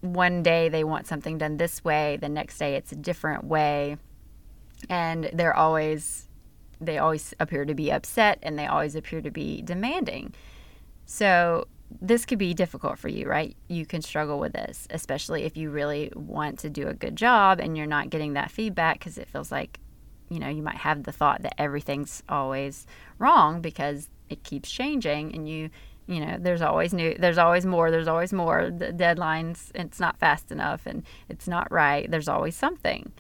one 0.01 0.43
day 0.43 0.71
they 0.71 0.85
want 0.85 1.07
something 1.07 1.37
done 1.39 1.59
this 1.59 1.85
way, 1.85 2.17
the 2.17 2.29
next 2.29 2.57
day 2.57 2.77
it's 2.77 2.93
a 2.93 2.97
different 2.97 3.45
way. 3.45 3.99
And 4.89 5.29
they're 5.35 5.57
always 5.57 6.29
they 6.81 6.97
always 6.97 7.35
appear 7.41 7.67
to 7.67 7.75
be 7.75 7.93
upset 7.93 8.39
and 8.43 8.59
they 8.59 8.67
always 8.67 8.95
appear 8.95 9.21
to 9.21 9.31
be 9.31 9.61
demanding. 9.61 10.33
So 11.05 11.67
this 12.01 12.27
could 12.27 12.39
be 12.39 12.55
difficult 12.55 12.99
for 12.99 13.09
you, 13.09 13.27
right? 13.27 13.57
You 13.69 13.87
can 13.87 14.03
struggle 14.03 14.39
with 14.39 14.53
this, 14.53 14.87
especially 14.91 15.45
if 15.45 15.57
you 15.57 15.71
really 15.71 16.13
want 16.15 16.59
to 16.61 16.71
do 16.71 16.89
a 16.89 16.95
good 16.95 17.17
job 17.17 17.61
and 17.61 17.77
you're 17.77 17.87
not 17.87 18.11
getting 18.11 18.35
that 18.35 18.51
feedback 18.51 18.99
because 18.99 19.19
it 19.19 19.29
feels 19.29 19.51
like, 19.51 19.81
you 20.29 20.39
know, 20.39 20.49
you 20.49 20.63
might 20.63 20.77
have 20.77 21.05
the 21.05 21.13
thought 21.13 21.43
that 21.43 21.55
everything's 21.59 22.23
always 22.29 22.87
wrong 23.19 23.61
because 23.61 24.11
it 24.29 24.43
keeps 24.43 24.71
changing 24.71 25.35
and 25.35 25.49
you, 25.49 25.71
you 26.07 26.21
know, 26.21 26.37
there's 26.39 26.63
always 26.63 26.93
new, 26.93 27.15
there's 27.19 27.39
always 27.39 27.65
more, 27.65 27.91
there's 27.91 28.09
always 28.09 28.33
more. 28.33 28.71
The 28.71 28.93
deadlines, 28.93 29.71
it's 29.75 29.99
not 29.99 30.19
fast 30.19 30.53
enough 30.53 30.87
and 30.87 31.05
it's 31.29 31.49
not 31.49 31.71
right. 31.73 32.11
There's 32.11 32.29
always 32.29 32.55
something. 32.55 33.13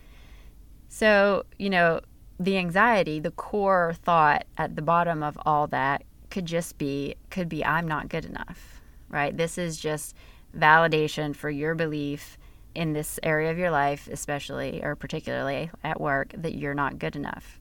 So, 0.88 1.44
you 1.58 1.70
know, 1.70 2.00
the 2.38 2.58
anxiety, 2.58 3.18
the 3.18 3.30
core 3.30 3.94
thought 4.02 4.46
at 4.56 4.76
the 4.76 4.82
bottom 4.82 5.22
of 5.22 5.38
all 5.44 5.66
that 5.68 6.04
could 6.30 6.46
just 6.46 6.78
be 6.78 7.14
could 7.30 7.48
be 7.48 7.64
I'm 7.64 7.88
not 7.88 8.08
good 8.08 8.24
enough, 8.24 8.80
right? 9.08 9.36
This 9.36 9.58
is 9.58 9.76
just 9.78 10.14
validation 10.56 11.34
for 11.34 11.50
your 11.50 11.74
belief 11.74 12.38
in 12.74 12.92
this 12.92 13.18
area 13.22 13.50
of 13.50 13.58
your 13.58 13.70
life, 13.70 14.08
especially 14.10 14.82
or 14.82 14.94
particularly 14.94 15.70
at 15.82 16.00
work, 16.00 16.32
that 16.36 16.54
you're 16.54 16.74
not 16.74 16.98
good 16.98 17.16
enough. 17.16 17.58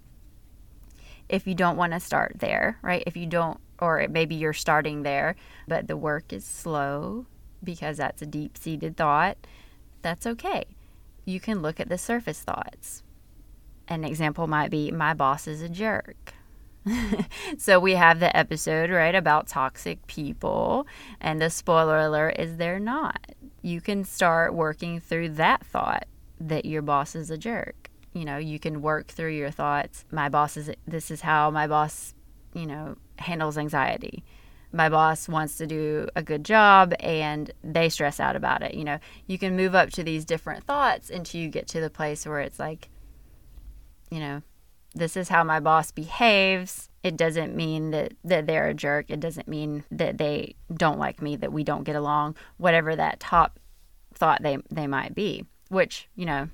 If 1.30 1.48
you 1.48 1.56
don't 1.56 1.78
want 1.78 1.94
to 1.94 2.00
start 2.00 2.36
there, 2.40 2.78
right? 2.82 3.04
If 3.06 3.18
you 3.18 3.26
don't, 3.26 3.60
or 3.80 4.08
maybe 4.10 4.36
you're 4.36 4.54
starting 4.54 5.04
there, 5.04 5.36
but 5.68 5.88
the 5.88 5.98
work 5.98 6.32
is 6.32 6.46
slow 6.46 7.26
because 7.64 7.98
that's 7.98 8.22
a 8.22 8.26
deep 8.26 8.58
seated 8.58 8.96
thought, 8.96 9.38
that's 10.02 10.28
okay. 10.28 10.66
You 11.26 11.40
can 11.40 11.62
look 11.62 11.80
at 11.80 11.90
the 11.90 11.98
surface 11.98 12.40
thoughts. 12.42 13.04
An 13.88 14.04
example 14.04 14.48
might 14.48 14.72
be, 14.72 14.92
My 14.92 15.14
boss 15.14 15.48
is 15.48 15.62
a 15.62 15.70
jerk 15.70 16.34
so 17.58 17.80
we 17.80 17.94
have 17.94 18.20
the 18.20 18.36
episode 18.36 18.90
right 18.90 19.16
about 19.16 19.48
toxic 19.48 20.06
people. 20.08 20.88
And 21.20 21.42
the 21.42 21.50
spoiler 21.50 22.00
alert 22.00 22.36
is 22.40 22.58
they're 22.58 22.80
not. 22.80 23.20
You 23.62 23.82
can 23.82 24.04
start 24.04 24.54
working 24.54 25.00
through 25.00 25.30
that 25.30 25.66
thought 25.66 26.06
that 26.40 26.66
your 26.66 26.82
boss 26.82 27.16
is 27.16 27.32
a 27.32 27.38
jerk. 27.38 27.90
You 28.14 28.26
know 28.26 28.38
you 28.38 28.60
can 28.60 28.82
work 28.82 29.08
through 29.08 29.34
your 29.34 29.52
thoughts. 29.52 30.06
My 30.12 30.30
boss 30.30 30.58
is 30.58 30.72
this 30.88 31.12
is 31.12 31.22
how 31.22 31.52
my 31.52 31.68
boss 31.68 32.14
you 32.54 32.66
know 32.66 32.96
handles 33.20 33.58
anxiety. 33.58 34.24
My 34.72 34.90
boss 34.90 35.30
wants 35.30 35.58
to 35.58 35.68
do 35.68 36.08
a 36.16 36.22
good 36.22 36.44
job 36.44 36.94
and 37.00 37.52
they 37.64 37.90
stress 37.90 38.20
out 38.20 38.36
about 38.36 38.64
it. 38.64 38.74
You 38.74 38.86
know 38.86 39.00
you 39.28 39.38
can 39.38 39.56
move 39.56 39.76
up 39.76 39.92
to 39.92 40.04
these 40.04 40.26
different 40.26 40.64
thoughts 40.64 41.10
until 41.10 41.42
you 41.42 41.50
get 41.50 41.68
to 41.70 41.82
the 41.82 41.90
place 41.90 42.26
where 42.26 42.40
it's 42.40 42.60
like 42.60 42.90
you 44.10 44.20
know 44.20 44.42
this 44.98 45.18
is 45.18 45.30
how 45.30 45.44
my 45.44 45.60
boss 45.60 45.92
behaves. 45.92 46.90
It 47.04 47.16
doesn't 47.18 47.56
mean 47.56 47.92
that, 47.92 48.14
that 48.24 48.48
they're 48.48 48.68
a 48.68 48.74
jerk. 48.74 49.10
It 49.10 49.20
doesn't 49.20 49.48
mean 49.48 49.84
that 49.92 50.18
they 50.18 50.56
don't 50.74 51.00
like 51.00 51.22
me, 51.22 51.36
that 51.38 51.54
we 51.54 51.64
don't 51.64 51.84
get 51.84 51.96
along, 51.96 52.36
whatever 52.58 52.96
that 52.96 53.20
top 53.20 53.60
thought 54.14 54.44
they, 54.44 54.58
they 54.70 54.88
might 54.88 55.16
be. 55.16 55.46
Which, 55.70 56.08
you 56.16 56.26
know, 56.26 56.50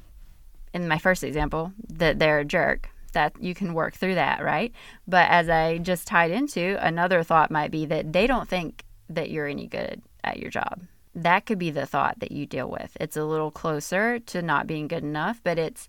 in 0.74 0.88
my 0.88 0.98
first 0.98 1.24
example, 1.24 1.74
that 1.88 2.20
they're 2.20 2.40
a 2.40 2.46
jerk, 2.46 2.90
that 3.14 3.34
you 3.40 3.54
can 3.54 3.74
work 3.74 3.96
through 3.96 4.16
that, 4.16 4.44
right? 4.44 4.72
But 5.08 5.30
as 5.30 5.50
I 5.50 5.78
just 5.78 6.08
tied 6.08 6.32
into, 6.32 6.78
another 6.86 7.24
thought 7.24 7.52
might 7.52 7.72
be 7.72 7.86
that 7.86 8.12
they 8.12 8.28
don't 8.28 8.50
think 8.50 8.84
that 9.10 9.30
you're 9.30 9.48
any 9.48 9.68
good 9.68 10.02
at 10.24 10.40
your 10.40 10.50
job. 10.50 10.82
That 11.16 11.46
could 11.46 11.60
be 11.60 11.70
the 11.70 11.86
thought 11.86 12.20
that 12.20 12.32
you 12.32 12.48
deal 12.48 12.68
with. 12.70 12.98
It's 13.00 13.18
a 13.18 13.24
little 13.24 13.52
closer 13.52 14.18
to 14.20 14.42
not 14.42 14.66
being 14.66 14.88
good 14.88 15.04
enough, 15.04 15.42
but 15.44 15.60
it's 15.60 15.88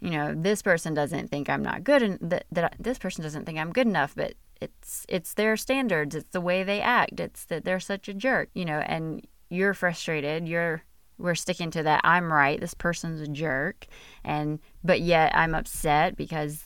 you 0.00 0.10
know, 0.10 0.34
this 0.34 0.62
person 0.62 0.94
doesn't 0.94 1.28
think 1.28 1.48
I'm 1.48 1.62
not 1.62 1.84
good, 1.84 2.02
and 2.02 2.18
that, 2.20 2.46
that 2.52 2.76
this 2.78 2.98
person 2.98 3.22
doesn't 3.22 3.44
think 3.44 3.58
I'm 3.58 3.72
good 3.72 3.86
enough, 3.86 4.14
but 4.14 4.34
it's 4.60 5.06
it's 5.08 5.34
their 5.34 5.56
standards, 5.56 6.14
it's 6.14 6.30
the 6.30 6.40
way 6.40 6.62
they 6.62 6.80
act, 6.80 7.20
it's 7.20 7.44
that 7.46 7.64
they're 7.64 7.80
such 7.80 8.08
a 8.08 8.14
jerk, 8.14 8.48
you 8.54 8.64
know, 8.64 8.78
and 8.78 9.26
you're 9.50 9.74
frustrated, 9.74 10.48
you're 10.48 10.82
we're 11.18 11.34
sticking 11.34 11.70
to 11.72 11.82
that 11.82 12.00
I'm 12.04 12.32
right, 12.32 12.60
this 12.60 12.74
person's 12.74 13.20
a 13.20 13.28
jerk, 13.28 13.86
and 14.24 14.60
but 14.84 15.00
yet 15.00 15.34
I'm 15.34 15.54
upset 15.54 16.16
because 16.16 16.64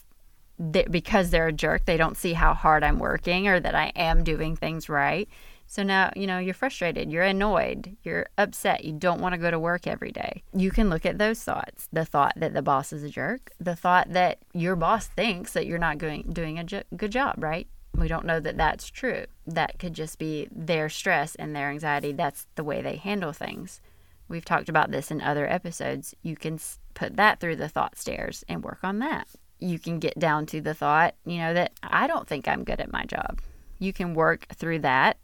they, 0.59 0.85
because 0.89 1.29
they're 1.31 1.47
a 1.47 1.53
jerk, 1.53 1.85
they 1.85 1.97
don't 1.97 2.17
see 2.17 2.33
how 2.33 2.53
hard 2.53 2.83
I'm 2.83 2.99
working 2.99 3.47
or 3.47 3.59
that 3.59 3.75
I 3.75 3.91
am 3.95 4.23
doing 4.23 4.55
things 4.55 4.89
right. 4.89 5.27
So 5.73 5.81
now, 5.81 6.11
you 6.15 6.27
know, 6.27 6.37
you're 6.37 6.53
frustrated, 6.53 7.11
you're 7.11 7.23
annoyed, 7.23 7.97
you're 8.03 8.27
upset, 8.37 8.85
you 8.85 8.93
don't 8.93 9.19
want 9.19 9.33
to 9.33 9.39
go 9.39 9.49
to 9.49 9.57
work 9.57 9.87
every 9.87 10.11
day. 10.11 10.43
You 10.53 10.69
can 10.69 10.87
look 10.87 11.03
at 11.03 11.17
those 11.17 11.43
thoughts 11.43 11.87
the 11.91 12.05
thought 12.05 12.33
that 12.35 12.53
the 12.53 12.61
boss 12.61 12.93
is 12.93 13.01
a 13.01 13.09
jerk, 13.09 13.49
the 13.59 13.75
thought 13.75 14.13
that 14.13 14.37
your 14.53 14.75
boss 14.75 15.07
thinks 15.07 15.53
that 15.53 15.65
you're 15.65 15.79
not 15.79 15.97
doing, 15.97 16.29
doing 16.31 16.59
a 16.59 16.63
jo- 16.63 16.83
good 16.95 17.11
job, 17.11 17.43
right? 17.43 17.65
We 17.97 18.07
don't 18.07 18.27
know 18.27 18.39
that 18.39 18.55
that's 18.55 18.87
true. 18.87 19.25
That 19.47 19.79
could 19.79 19.95
just 19.95 20.19
be 20.19 20.47
their 20.51 20.89
stress 20.89 21.33
and 21.33 21.55
their 21.55 21.71
anxiety. 21.71 22.11
That's 22.11 22.45
the 22.53 22.63
way 22.63 22.83
they 22.83 22.97
handle 22.97 23.33
things. 23.33 23.81
We've 24.27 24.45
talked 24.45 24.69
about 24.69 24.91
this 24.91 25.09
in 25.09 25.21
other 25.21 25.49
episodes. 25.49 26.13
You 26.21 26.35
can 26.35 26.59
put 26.93 27.15
that 27.15 27.39
through 27.39 27.55
the 27.55 27.67
thought 27.67 27.97
stairs 27.97 28.43
and 28.47 28.63
work 28.63 28.81
on 28.83 28.99
that. 28.99 29.27
You 29.57 29.79
can 29.79 29.97
get 29.97 30.19
down 30.19 30.45
to 30.47 30.61
the 30.61 30.75
thought, 30.75 31.15
you 31.25 31.39
know, 31.39 31.55
that 31.55 31.71
I 31.81 32.05
don't 32.05 32.27
think 32.27 32.47
I'm 32.47 32.63
good 32.63 32.79
at 32.79 32.93
my 32.93 33.05
job. 33.05 33.41
You 33.79 33.91
can 33.91 34.13
work 34.13 34.45
through 34.53 34.79
that 34.79 35.17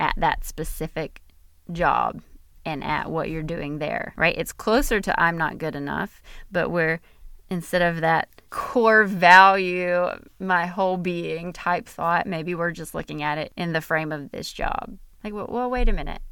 at 0.00 0.14
that 0.16 0.44
specific 0.44 1.22
job 1.70 2.22
and 2.64 2.82
at 2.82 3.10
what 3.10 3.30
you're 3.30 3.42
doing 3.42 3.78
there, 3.78 4.12
right? 4.16 4.36
It's 4.36 4.52
closer 4.52 5.00
to 5.00 5.20
I'm 5.20 5.38
not 5.38 5.58
good 5.58 5.76
enough, 5.76 6.22
but 6.50 6.70
we're 6.70 7.00
instead 7.48 7.82
of 7.82 8.00
that 8.00 8.28
core 8.50 9.04
value, 9.04 10.06
my 10.38 10.66
whole 10.66 10.96
being 10.96 11.52
type 11.52 11.86
thought, 11.86 12.26
maybe 12.26 12.54
we're 12.54 12.70
just 12.70 12.94
looking 12.94 13.22
at 13.22 13.38
it 13.38 13.52
in 13.56 13.72
the 13.72 13.80
frame 13.80 14.12
of 14.12 14.30
this 14.30 14.52
job. 14.52 14.98
Like, 15.22 15.32
well, 15.32 15.46
well 15.48 15.70
wait 15.70 15.88
a 15.88 15.92
minute. 15.92 16.22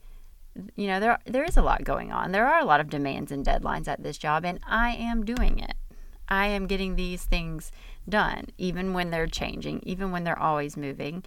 You 0.74 0.88
know, 0.88 0.98
there 0.98 1.18
there 1.26 1.44
is 1.44 1.56
a 1.56 1.62
lot 1.62 1.84
going 1.84 2.10
on. 2.10 2.32
There 2.32 2.46
are 2.46 2.60
a 2.60 2.64
lot 2.64 2.80
of 2.80 2.90
demands 2.90 3.30
and 3.30 3.44
deadlines 3.46 3.86
at 3.86 4.02
this 4.02 4.18
job, 4.18 4.44
and 4.44 4.58
I 4.66 4.90
am 4.94 5.24
doing 5.24 5.60
it. 5.60 5.74
I 6.28 6.48
am 6.48 6.66
getting 6.66 6.96
these 6.96 7.24
things 7.24 7.70
done, 8.08 8.46
even 8.58 8.92
when 8.92 9.10
they're 9.10 9.26
changing, 9.26 9.80
even 9.84 10.10
when 10.10 10.24
they're 10.24 10.38
always 10.38 10.76
moving. 10.76 11.24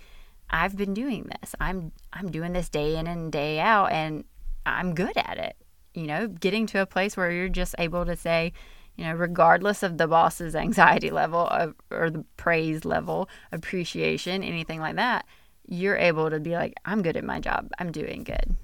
I've 0.51 0.75
been 0.75 0.93
doing 0.93 1.31
this. 1.39 1.55
I'm 1.60 1.93
I'm 2.13 2.29
doing 2.29 2.53
this 2.53 2.70
day 2.70 2.98
in 2.98 3.08
and 3.08 3.31
day 3.31 3.60
out 3.60 3.91
and 3.91 4.25
I'm 4.65 4.93
good 4.93 5.15
at 5.15 5.38
it. 5.38 5.55
You 5.93 6.08
know, 6.08 6.27
getting 6.27 6.67
to 6.67 6.81
a 6.81 6.86
place 6.86 7.17
where 7.17 7.31
you're 7.31 7.50
just 7.50 7.74
able 7.79 8.05
to 8.05 8.15
say, 8.15 8.53
you 8.96 9.05
know, 9.05 9.13
regardless 9.13 9.81
of 9.81 9.98
the 9.98 10.08
boss's 10.08 10.55
anxiety 10.67 11.10
level 11.10 11.48
of, 11.48 11.74
or 11.89 12.10
the 12.10 12.25
praise 12.38 12.86
level, 12.86 13.29
appreciation, 13.51 14.43
anything 14.43 14.79
like 14.79 14.98
that, 14.98 15.25
you're 15.67 15.98
able 15.98 16.29
to 16.29 16.39
be 16.39 16.51
like, 16.51 16.74
I'm 16.86 17.01
good 17.01 17.17
at 17.17 17.24
my 17.24 17.39
job. 17.39 17.70
I'm 17.79 17.91
doing 17.91 18.24
good. 18.24 18.55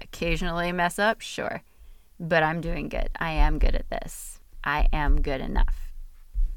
occasionally 0.00 0.72
mess 0.72 0.98
up, 0.98 1.20
sure, 1.20 1.62
but 2.20 2.42
I'm 2.42 2.60
doing 2.60 2.88
good. 2.88 3.10
I 3.18 3.32
am 3.32 3.58
good 3.58 3.74
at 3.74 3.90
this. 3.90 4.40
I 4.64 4.88
am 4.92 5.20
good 5.20 5.40
enough. 5.40 5.92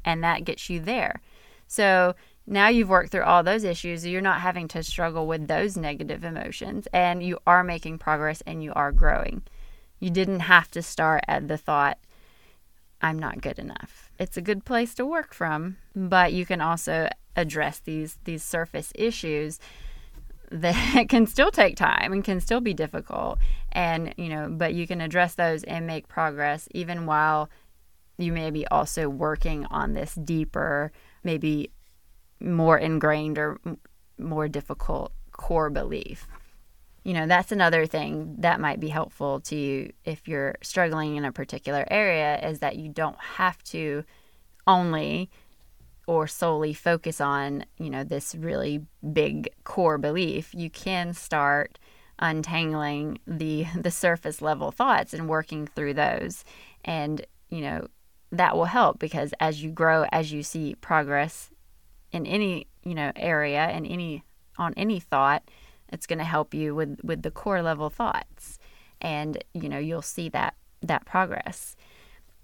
And 0.04 0.24
that 0.24 0.44
gets 0.44 0.70
you 0.70 0.80
there. 0.80 1.20
So 1.66 2.14
now 2.50 2.66
you've 2.66 2.88
worked 2.88 3.12
through 3.12 3.22
all 3.22 3.44
those 3.44 3.62
issues. 3.62 4.04
You're 4.04 4.20
not 4.20 4.40
having 4.40 4.66
to 4.68 4.82
struggle 4.82 5.28
with 5.28 5.46
those 5.46 5.76
negative 5.76 6.24
emotions, 6.24 6.88
and 6.92 7.22
you 7.22 7.38
are 7.46 7.62
making 7.62 7.98
progress 7.98 8.42
and 8.44 8.62
you 8.62 8.72
are 8.74 8.90
growing. 8.90 9.42
You 10.00 10.10
didn't 10.10 10.40
have 10.40 10.68
to 10.72 10.82
start 10.82 11.22
at 11.28 11.46
the 11.46 11.56
thought, 11.56 11.98
I'm 13.00 13.20
not 13.20 13.40
good 13.40 13.60
enough. 13.60 14.10
It's 14.18 14.36
a 14.36 14.42
good 14.42 14.64
place 14.64 14.94
to 14.94 15.06
work 15.06 15.32
from, 15.32 15.76
but 15.94 16.32
you 16.32 16.44
can 16.44 16.60
also 16.60 17.08
address 17.36 17.78
these 17.78 18.18
these 18.24 18.42
surface 18.42 18.92
issues 18.96 19.60
that 20.50 21.04
can 21.08 21.28
still 21.28 21.52
take 21.52 21.76
time 21.76 22.12
and 22.12 22.24
can 22.24 22.40
still 22.40 22.60
be 22.60 22.74
difficult 22.74 23.38
and 23.70 24.12
you 24.16 24.28
know 24.28 24.48
but 24.50 24.74
you 24.74 24.84
can 24.84 25.00
address 25.00 25.36
those 25.36 25.62
and 25.62 25.86
make 25.86 26.08
progress 26.08 26.68
even 26.72 27.06
while 27.06 27.48
you 28.18 28.32
may 28.32 28.50
be 28.50 28.66
also 28.66 29.08
working 29.08 29.64
on 29.66 29.92
this 29.92 30.16
deeper 30.16 30.90
maybe 31.22 31.70
more 32.40 32.78
ingrained 32.78 33.38
or 33.38 33.60
more 34.18 34.48
difficult 34.48 35.12
core 35.32 35.70
belief. 35.70 36.26
You 37.04 37.14
know, 37.14 37.26
that's 37.26 37.50
another 37.50 37.86
thing 37.86 38.36
that 38.38 38.60
might 38.60 38.78
be 38.78 38.88
helpful 38.88 39.40
to 39.40 39.56
you 39.56 39.92
if 40.04 40.28
you're 40.28 40.56
struggling 40.62 41.16
in 41.16 41.24
a 41.24 41.32
particular 41.32 41.86
area 41.90 42.38
is 42.46 42.58
that 42.58 42.76
you 42.76 42.90
don't 42.90 43.18
have 43.18 43.62
to 43.64 44.04
only 44.66 45.30
or 46.06 46.26
solely 46.26 46.74
focus 46.74 47.20
on, 47.20 47.64
you 47.78 47.88
know, 47.88 48.04
this 48.04 48.34
really 48.34 48.84
big 49.12 49.48
core 49.64 49.96
belief. 49.96 50.54
You 50.54 50.68
can 50.68 51.14
start 51.14 51.78
untangling 52.18 53.18
the 53.26 53.66
the 53.76 53.90
surface 53.90 54.42
level 54.42 54.70
thoughts 54.70 55.14
and 55.14 55.28
working 55.28 55.66
through 55.66 55.94
those 55.94 56.44
And, 56.84 57.24
you 57.48 57.60
know, 57.60 57.86
that 58.32 58.56
will 58.56 58.66
help 58.66 58.98
because 58.98 59.32
as 59.40 59.62
you 59.62 59.70
grow, 59.70 60.06
as 60.12 60.32
you 60.32 60.42
see 60.42 60.74
progress 60.76 61.50
in 62.12 62.26
any, 62.26 62.66
you 62.82 62.94
know, 62.94 63.12
area 63.16 63.60
and 63.66 63.86
any 63.86 64.24
on 64.58 64.74
any 64.76 65.00
thought, 65.00 65.42
it's 65.88 66.06
going 66.06 66.18
to 66.18 66.24
help 66.24 66.54
you 66.54 66.74
with 66.74 66.98
with 67.02 67.22
the 67.22 67.30
core 67.30 67.62
level 67.62 67.90
thoughts. 67.90 68.58
And, 69.00 69.42
you 69.54 69.68
know, 69.68 69.78
you'll 69.78 70.02
see 70.02 70.28
that 70.30 70.54
that 70.82 71.06
progress. 71.06 71.76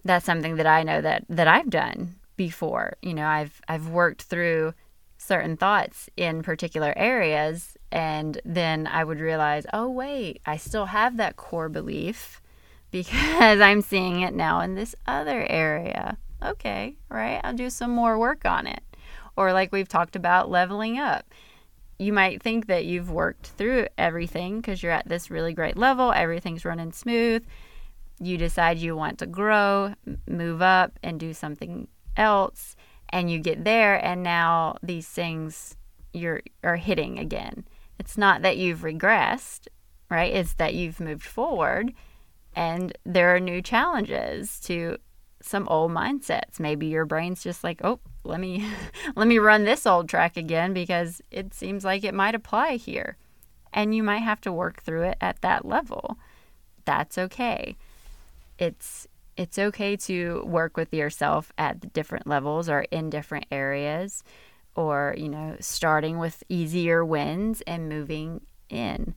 That's 0.04 0.25
something 0.25 0.56
that 0.56 0.66
I 0.66 0.82
know 0.82 1.00
that 1.00 1.25
that 1.28 1.49
I've 1.49 1.70
done 1.70 2.16
before. 2.37 2.96
You 3.02 3.14
know, 3.14 3.26
I've 3.26 3.61
I've 3.68 3.88
worked 3.88 4.23
through 4.23 4.75
certain 5.18 5.56
thoughts 5.56 6.11
in 6.16 6.42
particular 6.42 6.92
areas 6.96 7.76
and 7.90 8.40
then 8.44 8.87
I 8.87 9.04
would 9.04 9.20
realize, 9.20 9.66
"Oh, 9.73 9.88
wait, 9.88 10.40
I 10.46 10.56
still 10.56 10.87
have 10.87 11.16
that 11.16 11.37
core 11.37 11.68
belief." 11.68 12.40
because 12.96 13.61
I'm 13.61 13.82
seeing 13.82 14.20
it 14.23 14.32
now 14.35 14.61
in 14.61 14.75
this 14.75 14.94
other 15.06 15.44
area. 15.50 16.16
Okay, 16.42 16.96
right? 17.11 17.40
I'll 17.42 17.52
do 17.52 17.68
some 17.68 17.90
more 17.90 18.18
work 18.18 18.44
on 18.44 18.66
it. 18.66 18.80
Or, 19.37 19.52
like 19.52 19.73
we've 19.73 19.88
talked 19.88 20.16
about, 20.16 20.50
leveling 20.50 20.99
up. 20.99 21.26
You 21.99 22.12
might 22.12 22.43
think 22.43 22.66
that 22.66 22.85
you've 22.85 23.11
worked 23.11 23.47
through 23.49 23.87
everything 23.97 24.61
because 24.61 24.83
you're 24.83 24.93
at 24.93 25.09
this 25.09 25.31
really 25.31 25.55
great 25.55 25.76
level, 25.76 26.12
everything's 26.12 26.64
running 26.64 26.93
smooth. 26.93 27.45
You 28.21 28.38
decide 28.38 28.78
you 28.78 28.97
want 28.97 29.19
to 29.19 29.26
grow, 29.26 29.95
move 30.26 30.62
up, 30.62 30.99
and 31.02 31.21
do 31.21 31.33
something 31.35 31.88
else, 32.16 32.76
and 33.11 33.31
you 33.31 33.38
get 33.38 33.64
there, 33.64 34.02
and 34.02 34.23
now 34.23 34.76
these 34.83 35.07
things 35.07 35.76
you're 36.12 36.40
are 36.64 36.76
hitting 36.76 37.19
again. 37.19 37.66
It's 37.99 38.16
not 38.19 38.43
that 38.43 38.57
you've 38.57 38.81
regressed, 38.81 39.69
right? 40.11 40.33
It's 40.33 40.55
that 40.55 40.75
you've 40.75 41.00
moved 41.00 41.25
forward 41.25 41.93
and 42.57 42.97
there 43.05 43.35
are 43.35 43.40
new 43.40 43.61
challenges 43.61 44.59
to 44.61 44.97
some 45.43 45.69
old 45.69 45.93
mindsets. 45.93 46.59
Maybe 46.59 46.87
your 46.87 47.05
brain's 47.05 47.43
just 47.43 47.62
like, 47.64 47.81
"Oh, 47.85 48.00
let 48.25 48.40
me 48.40 48.66
let 49.16 49.28
me 49.28 49.38
run 49.38 49.64
this 49.64 49.87
old 49.87 50.09
track 50.09 50.37
again 50.37 50.73
because 50.73 51.23
it 51.31 51.55
seems 51.55 51.85
like 51.85 52.05
it 52.05 52.14
might 52.14 52.35
apply 52.35 52.76
here." 52.76 53.16
And 53.73 53.95
you 53.95 54.02
might 54.02 54.19
have 54.19 54.40
to 54.43 54.52
work 54.52 54.83
through 54.83 55.02
it 55.02 55.19
at 55.21 55.43
that 55.43 55.66
level. 55.66 56.19
That's 56.85 57.19
okay. 57.19 57.76
It's 58.59 59.07
it's 59.37 59.59
okay 59.59 59.97
to 59.97 60.43
work 60.47 60.76
with 60.76 60.95
yourself 60.95 61.52
at 61.59 61.93
different 61.93 62.26
levels 62.26 62.71
or 62.71 62.83
in 62.90 63.11
different 63.11 63.45
areas 63.50 64.25
or, 64.75 65.14
you 65.19 65.28
know, 65.28 65.57
starting 65.61 66.19
with 66.19 66.43
easier 66.49 67.05
wins 67.05 67.61
and 67.66 67.88
moving 67.88 68.40
in 68.71 69.14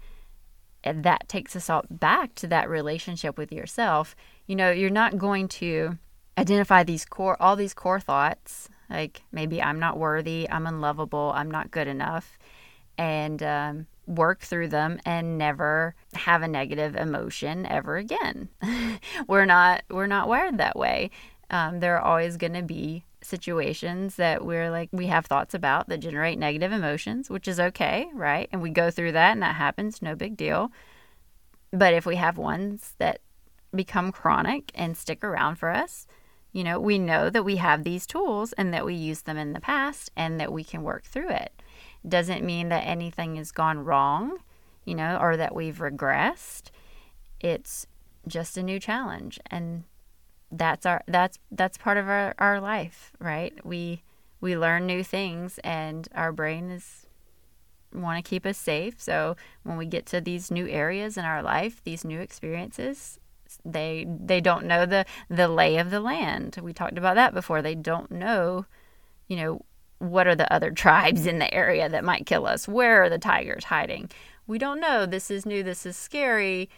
and 0.84 1.04
that 1.04 1.28
takes 1.28 1.56
us 1.56 1.70
all 1.70 1.84
back 1.90 2.36
to 2.36 2.48
that 2.48 2.70
relationship 2.70 3.38
with 3.38 3.52
yourself. 3.52 4.16
You 4.48 4.56
know, 4.56 4.72
you're 4.72 4.90
not 4.90 5.18
going 5.18 5.48
to 5.50 5.98
identify 6.40 6.84
these 6.84 7.06
core, 7.06 7.38
all 7.42 7.56
these 7.56 7.74
core 7.74 8.00
thoughts, 8.00 8.70
like 8.90 9.24
maybe 9.32 9.62
I'm 9.62 9.80
not 9.80 9.98
worthy, 9.98 10.50
I'm 10.50 10.66
unlovable, 10.66 11.34
I'm 11.36 11.52
not 11.52 11.72
good 11.72 11.88
enough, 11.88 12.40
and 12.98 13.44
um, 13.44 13.88
work 14.08 14.42
through 14.42 14.70
them 14.70 15.00
and 15.06 15.38
never 15.38 15.96
have 16.14 16.42
a 16.42 16.48
negative 16.48 16.96
emotion 16.96 17.66
ever 17.66 17.98
again. 17.98 18.50
we're 19.28 19.46
not 19.46 19.84
we're 19.90 20.08
not 20.08 20.28
wired 20.28 20.58
that 20.58 20.78
way. 20.78 21.12
Um, 21.52 21.80
there 21.80 21.98
are 21.98 22.02
always 22.02 22.38
going 22.38 22.54
to 22.54 22.64
be 22.64 23.04
situations 23.22 24.16
that 24.16 24.46
we're 24.46 24.72
like 24.72 24.88
we 24.94 25.08
have 25.08 25.26
thoughts 25.26 25.54
about 25.54 25.90
that 25.90 26.00
generate 26.00 26.40
negative 26.40 26.72
emotions, 26.72 27.30
which 27.30 27.48
is 27.48 27.60
okay, 27.60 28.08
right? 28.14 28.48
And 28.52 28.62
we 28.62 28.70
go 28.70 28.90
through 28.90 29.12
that 29.12 29.34
and 29.34 29.42
that 29.42 29.56
happens, 29.56 30.02
no 30.02 30.16
big 30.16 30.38
deal. 30.38 30.72
But 31.72 31.94
if 31.94 32.06
we 32.06 32.16
have 32.16 32.38
ones 32.38 32.94
that 32.98 33.20
become 33.76 34.12
chronic 34.12 34.72
and 34.74 34.98
stick 34.98 35.24
around 35.24 35.58
for 35.58 35.70
us, 35.70 36.08
you 36.52 36.64
know, 36.64 36.80
we 36.80 36.98
know 36.98 37.30
that 37.30 37.46
we 37.46 37.58
have 37.58 37.84
these 37.84 38.08
tools 38.08 38.54
and 38.54 38.74
that 38.74 38.86
we 38.86 38.96
use 38.96 39.22
them 39.22 39.38
in 39.38 39.54
the 39.54 39.60
past 39.60 40.12
and 40.16 40.40
that 40.40 40.52
we 40.52 40.64
can 40.64 40.84
work 40.84 41.04
through 41.04 41.30
it. 41.30 41.62
Doesn't 42.08 42.46
mean 42.46 42.70
that 42.70 42.86
anything 42.86 43.36
has 43.36 43.52
gone 43.52 43.80
wrong, 43.80 44.40
you 44.86 44.96
know, 44.96 45.18
or 45.20 45.38
that 45.38 45.54
we've 45.54 45.78
regressed. 45.78 46.72
It's 47.40 47.86
just 48.28 48.58
a 48.58 48.64
new 48.64 48.80
challenge 48.80 49.40
and 49.50 49.84
that's 50.52 50.86
our 50.86 51.02
that's 51.08 51.38
that's 51.52 51.78
part 51.78 51.98
of 51.98 52.08
our, 52.08 52.34
our 52.38 52.60
life 52.60 53.12
right 53.20 53.66
we 53.66 54.04
we 54.42 54.58
learn 54.58 54.86
new 54.86 55.04
things 55.04 55.60
and 55.64 56.08
our 56.16 56.32
brain 56.32 56.70
is 56.70 57.06
want 57.94 58.24
to 58.24 58.28
keep 58.28 58.46
us 58.46 58.58
safe 58.58 58.96
so 58.98 59.36
when 59.64 59.78
we 59.78 59.86
get 59.86 60.06
to 60.06 60.22
these 60.22 60.52
new 60.52 60.68
areas 60.68 61.18
in 61.18 61.26
our 61.26 61.42
life 61.42 61.82
these 61.84 62.06
new 62.06 62.20
experiences 62.20 63.20
they 63.66 64.06
they 64.08 64.42
don't 64.42 64.66
know 64.66 64.86
the 64.86 65.06
the 65.30 65.48
lay 65.48 65.78
of 65.78 65.92
the 65.92 66.00
land. 66.00 66.58
We 66.62 66.74
talked 66.74 66.98
about 66.98 67.16
that 67.16 67.34
before. 67.34 67.62
They 67.62 67.76
don't 67.76 68.12
know 68.12 68.66
you 69.28 69.38
know 69.38 69.66
what 70.00 70.28
are 70.28 70.36
the 70.36 70.52
other 70.52 70.72
tribes 70.72 71.26
in 71.26 71.40
the 71.40 71.54
area 71.54 71.90
that 71.90 72.04
might 72.04 72.26
kill 72.26 72.46
us? 72.46 72.68
Where 72.68 73.04
are 73.04 73.10
the 73.10 73.20
tigers 73.20 73.66
hiding? 73.66 74.10
We 74.48 74.58
don't 74.58 74.80
know. 74.80 75.06
This 75.06 75.30
is 75.30 75.46
new. 75.46 75.64
This 75.64 75.86
is 75.86 75.98
scary. 75.98 76.70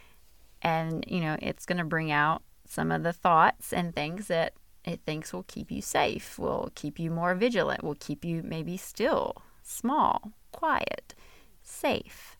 And 0.62 1.04
you 1.08 1.22
know 1.22 1.38
it's 1.42 1.66
going 1.66 1.80
to 1.80 1.84
bring 1.84 2.12
out 2.12 2.44
some 2.68 2.92
of 2.92 3.04
the 3.04 3.14
thoughts 3.14 3.74
and 3.74 3.94
things 3.94 4.28
that 4.28 4.54
it 4.84 5.02
thinks 5.06 5.34
will 5.34 5.44
keep 5.44 5.72
you 5.72 5.82
safe, 5.82 6.40
will 6.40 6.72
keep 6.76 7.00
you 7.00 7.12
more 7.12 7.36
vigilant, 7.36 7.84
will 7.84 7.96
keep 8.00 8.26
you 8.26 8.42
maybe 8.44 8.78
still, 8.78 9.36
small, 9.62 10.32
quiet, 10.52 11.14
safe. 11.62 12.38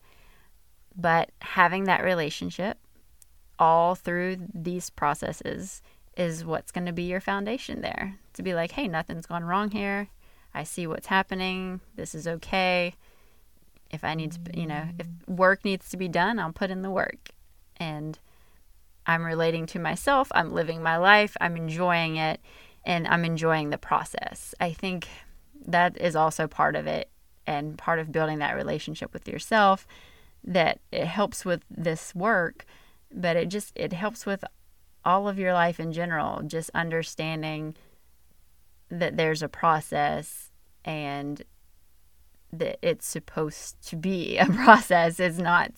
But 0.96 1.30
having 1.40 1.84
that 1.84 2.02
relationship 2.02 2.78
all 3.62 3.94
through 3.94 4.36
these 4.52 4.90
processes 4.90 5.82
is 6.16 6.44
what's 6.44 6.72
going 6.72 6.86
to 6.86 6.92
be 6.92 7.04
your 7.04 7.20
foundation 7.20 7.80
there. 7.80 8.18
To 8.34 8.42
be 8.42 8.54
like, 8.54 8.72
hey, 8.72 8.88
nothing's 8.88 9.26
gone 9.26 9.44
wrong 9.44 9.70
here. 9.70 10.08
I 10.52 10.64
see 10.64 10.88
what's 10.88 11.06
happening. 11.06 11.80
This 11.94 12.12
is 12.12 12.26
okay. 12.26 12.94
If 13.92 14.02
I 14.02 14.14
need 14.14 14.32
to, 14.32 14.40
you 14.60 14.66
know, 14.66 14.88
if 14.98 15.06
work 15.28 15.64
needs 15.64 15.88
to 15.90 15.96
be 15.96 16.08
done, 16.08 16.40
I'll 16.40 16.52
put 16.52 16.72
in 16.72 16.82
the 16.82 16.90
work. 16.90 17.30
And 17.76 18.18
I'm 19.06 19.24
relating 19.24 19.66
to 19.66 19.78
myself, 19.78 20.28
I'm 20.34 20.52
living 20.52 20.82
my 20.82 20.96
life, 20.96 21.36
I'm 21.40 21.56
enjoying 21.56 22.16
it, 22.16 22.40
and 22.84 23.06
I'm 23.06 23.24
enjoying 23.24 23.70
the 23.70 23.78
process. 23.78 24.56
I 24.60 24.72
think 24.72 25.06
that 25.66 25.96
is 26.00 26.16
also 26.16 26.48
part 26.48 26.74
of 26.74 26.88
it 26.88 27.10
and 27.46 27.78
part 27.78 28.00
of 28.00 28.10
building 28.10 28.40
that 28.40 28.56
relationship 28.56 29.12
with 29.12 29.28
yourself 29.28 29.86
that 30.42 30.80
it 30.90 31.06
helps 31.06 31.44
with 31.44 31.62
this 31.70 32.12
work, 32.12 32.66
but 33.14 33.36
it 33.36 33.46
just 33.48 33.72
it 33.74 33.92
helps 33.92 34.26
with 34.26 34.44
all 35.04 35.28
of 35.28 35.38
your 35.38 35.52
life 35.52 35.80
in 35.80 35.92
general, 35.92 36.42
just 36.42 36.70
understanding 36.74 37.74
that 38.90 39.16
there's 39.16 39.42
a 39.42 39.48
process 39.48 40.50
and 40.84 41.42
that 42.52 42.78
it's 42.82 43.06
supposed 43.06 43.80
to 43.88 43.96
be 43.96 44.36
a 44.38 44.46
process. 44.46 45.18
It's 45.18 45.38
not 45.38 45.72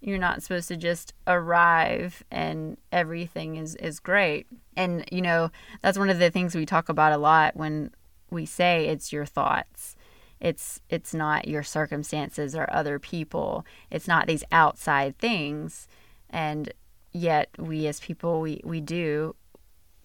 you're 0.00 0.18
not 0.18 0.44
supposed 0.44 0.68
to 0.68 0.76
just 0.76 1.12
arrive 1.26 2.22
and 2.30 2.76
everything 2.92 3.56
is 3.56 3.74
is 3.76 4.00
great. 4.00 4.46
And 4.76 5.04
you 5.10 5.22
know 5.22 5.50
that's 5.82 5.98
one 5.98 6.10
of 6.10 6.18
the 6.18 6.30
things 6.30 6.54
we 6.54 6.66
talk 6.66 6.88
about 6.88 7.12
a 7.12 7.18
lot 7.18 7.56
when 7.56 7.90
we 8.30 8.46
say 8.46 8.86
it's 8.86 9.12
your 9.12 9.26
thoughts. 9.26 9.96
It's 10.40 10.80
it's 10.88 11.14
not 11.14 11.48
your 11.48 11.62
circumstances 11.62 12.54
or 12.54 12.72
other 12.72 12.98
people. 12.98 13.64
It's 13.90 14.06
not 14.06 14.26
these 14.26 14.44
outside 14.52 15.18
things 15.18 15.88
and 16.30 16.72
yet 17.12 17.48
we 17.58 17.86
as 17.86 18.00
people 18.00 18.40
we 18.40 18.60
we 18.64 18.80
do 18.80 19.34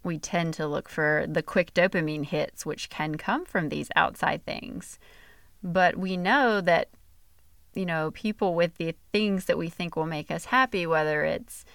we 0.03 0.17
tend 0.17 0.53
to 0.53 0.67
look 0.67 0.89
for 0.89 1.25
the 1.27 1.43
quick 1.43 1.73
dopamine 1.73 2.25
hits 2.25 2.65
which 2.65 2.89
can 2.89 3.15
come 3.15 3.45
from 3.45 3.69
these 3.69 3.89
outside 3.95 4.45
things. 4.45 4.99
But 5.63 5.95
we 5.95 6.17
know 6.17 6.59
that 6.59 6.89
you 7.75 7.85
know, 7.85 8.11
people 8.11 8.53
with 8.53 8.77
the 8.77 8.95
things 9.11 9.45
that 9.45 9.57
we 9.57 9.69
think 9.69 9.95
will 9.95 10.05
make 10.05 10.29
us 10.31 10.45
happy, 10.45 10.85
whether 10.85 11.23
it's 11.23 11.65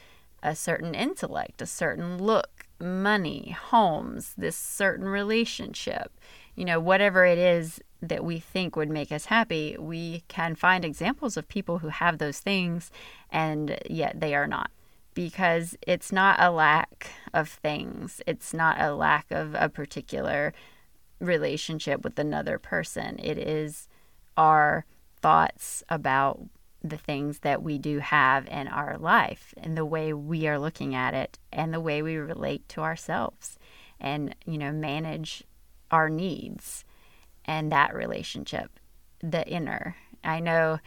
a 0.43 0.55
certain 0.55 0.95
intellect, 0.95 1.61
a 1.61 1.67
certain 1.67 2.23
look, 2.23 2.67
money, 2.81 3.57
homes, 3.61 4.35
this 4.37 4.57
certain 4.57 5.09
relationship, 5.09 6.13
you 6.55 6.65
know, 6.65 6.79
whatever 6.79 7.25
it 7.25 7.39
is 7.39 7.81
that 8.01 8.25
we 8.25 8.39
think 8.39 8.77
would 8.77 8.91
make 8.91 9.11
us 9.11 9.27
happy, 9.27 9.77
we 9.79 10.23
can 10.29 10.55
find 10.55 10.85
examples 10.85 11.37
of 11.37 11.49
people 11.49 11.79
who 11.79 11.89
have 11.89 12.19
those 12.19 12.39
things 12.39 12.91
and 13.31 13.79
yet 13.89 14.21
they 14.21 14.35
are 14.35 14.47
not. 14.47 14.71
Because 15.15 15.77
it's 15.83 16.13
not 16.13 16.41
a 16.41 16.51
lack 16.51 17.11
of 17.35 17.49
things, 17.49 18.21
it's 18.27 18.55
not 18.55 18.81
a 18.81 18.95
lack 18.95 19.31
of 19.33 19.55
a 19.59 19.69
particular 19.69 20.53
relationship 21.21 22.05
with 22.05 22.19
another 22.19 22.59
person. 22.59 23.19
It 23.19 23.37
is 23.37 23.89
our 24.37 24.85
thoughts 25.21 25.83
about 25.89 26.41
the 26.83 26.97
things 26.97 27.41
that 27.41 27.63
we 27.63 27.79
do 27.79 27.99
have 27.99 28.47
in 28.47 28.69
our 28.69 28.97
life 28.97 29.53
and 29.57 29.77
the 29.77 29.85
way 29.85 30.13
we 30.13 30.47
are 30.47 30.59
looking 30.59 30.95
at 30.95 31.15
it 31.15 31.39
and 31.53 31.75
the 31.75 31.81
way 31.81 32.03
we 32.03 32.17
relate 32.17 32.69
to 32.69 32.81
ourselves 32.81 33.59
and 34.01 34.35
you 34.47 34.57
know 34.57 34.71
manage 34.71 35.43
our 35.91 36.09
needs 36.09 36.85
and 37.49 37.73
that 37.73 37.95
relationship 37.95 38.79
the 39.21 39.47
inner 39.49 39.97
i 40.23 40.39
know 40.39 40.79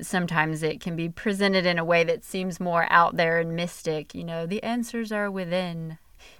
sometimes 0.00 0.62
it 0.62 0.80
can 0.80 0.96
be 0.96 1.08
presented 1.08 1.66
in 1.66 1.78
a 1.78 1.84
way 1.84 2.02
that 2.02 2.24
seems 2.24 2.58
more 2.58 2.86
out 2.90 3.16
there 3.16 3.38
and 3.38 3.54
mystic 3.54 4.14
you 4.14 4.24
know 4.24 4.46
the 4.46 4.62
answers 4.64 5.12
are 5.12 5.30
within 5.30 5.96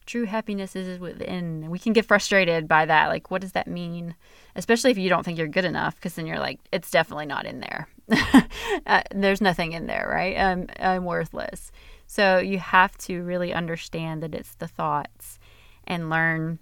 True 0.06 0.24
happiness 0.24 0.74
is 0.76 0.98
within. 0.98 1.70
We 1.70 1.78
can 1.78 1.92
get 1.92 2.06
frustrated 2.06 2.66
by 2.68 2.86
that. 2.86 3.08
Like, 3.08 3.30
what 3.30 3.40
does 3.40 3.52
that 3.52 3.66
mean? 3.66 4.14
Especially 4.56 4.90
if 4.90 4.98
you 4.98 5.08
don't 5.08 5.24
think 5.24 5.38
you're 5.38 5.48
good 5.48 5.64
enough, 5.64 5.94
because 5.94 6.14
then 6.14 6.26
you're 6.26 6.38
like, 6.38 6.60
it's 6.72 6.90
definitely 6.90 7.26
not 7.26 7.46
in 7.46 7.60
there. 7.60 7.88
uh, 8.86 9.02
there's 9.14 9.40
nothing 9.40 9.72
in 9.72 9.86
there, 9.86 10.08
right? 10.10 10.36
I'm, 10.36 10.66
I'm 10.78 11.04
worthless. 11.04 11.70
So 12.06 12.38
you 12.38 12.58
have 12.58 12.96
to 12.98 13.22
really 13.22 13.52
understand 13.52 14.22
that 14.22 14.34
it's 14.34 14.54
the 14.56 14.66
thoughts 14.66 15.38
and 15.84 16.10
learn 16.10 16.58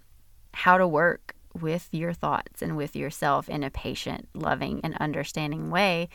how 0.53 0.77
to 0.77 0.87
work 0.87 1.35
with 1.53 1.89
your 1.91 2.13
thoughts 2.13 2.61
and 2.61 2.77
with 2.77 2.95
yourself 2.95 3.49
in 3.49 3.63
a 3.63 3.69
patient, 3.69 4.27
loving, 4.33 4.81
and 4.83 4.95
understanding 4.97 5.69
way. 5.69 6.09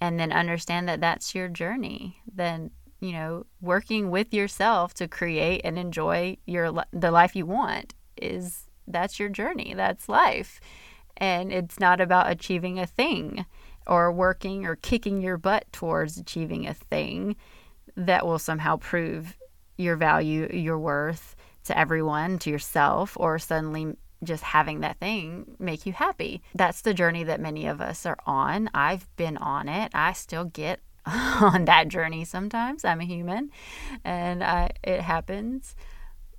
And 0.00 0.18
then 0.18 0.32
understand 0.32 0.88
that 0.88 1.00
that's 1.00 1.34
your 1.34 1.48
journey. 1.48 2.20
Then 2.32 2.70
you 3.00 3.12
know, 3.12 3.46
working 3.60 4.10
with 4.10 4.34
yourself 4.34 4.92
to 4.94 5.08
create 5.08 5.62
and 5.64 5.78
enjoy 5.78 6.36
your 6.46 6.72
the 6.92 7.10
life 7.10 7.34
you 7.34 7.46
want 7.46 7.94
is 8.16 8.64
that's 8.86 9.18
your 9.18 9.28
journey. 9.28 9.74
That's 9.74 10.08
life. 10.08 10.60
And 11.16 11.52
it's 11.52 11.80
not 11.80 12.00
about 12.00 12.30
achieving 12.30 12.78
a 12.78 12.86
thing 12.86 13.46
or 13.86 14.12
working 14.12 14.66
or 14.66 14.76
kicking 14.76 15.20
your 15.20 15.38
butt 15.38 15.64
towards 15.72 16.18
achieving 16.18 16.66
a 16.66 16.74
thing 16.74 17.36
that 17.96 18.26
will 18.26 18.38
somehow 18.38 18.76
prove 18.76 19.36
your 19.76 19.96
value, 19.96 20.48
your 20.52 20.78
worth 20.78 21.34
to 21.64 21.78
everyone, 21.78 22.38
to 22.40 22.50
yourself, 22.50 23.16
or 23.18 23.38
suddenly 23.38 23.96
just 24.22 24.42
having 24.42 24.80
that 24.80 24.98
thing 24.98 25.56
make 25.58 25.86
you 25.86 25.92
happy. 25.92 26.42
That's 26.54 26.82
the 26.82 26.94
journey 26.94 27.24
that 27.24 27.40
many 27.40 27.66
of 27.66 27.80
us 27.80 28.04
are 28.06 28.18
on. 28.26 28.70
I've 28.74 29.08
been 29.16 29.36
on 29.36 29.68
it. 29.68 29.92
I 29.94 30.12
still 30.12 30.44
get 30.44 30.80
on 31.06 31.64
that 31.64 31.88
journey 31.88 32.24
sometimes. 32.24 32.84
I'm 32.84 33.00
a 33.00 33.04
human 33.04 33.50
and 34.04 34.44
I, 34.44 34.70
it 34.82 35.00
happens. 35.00 35.74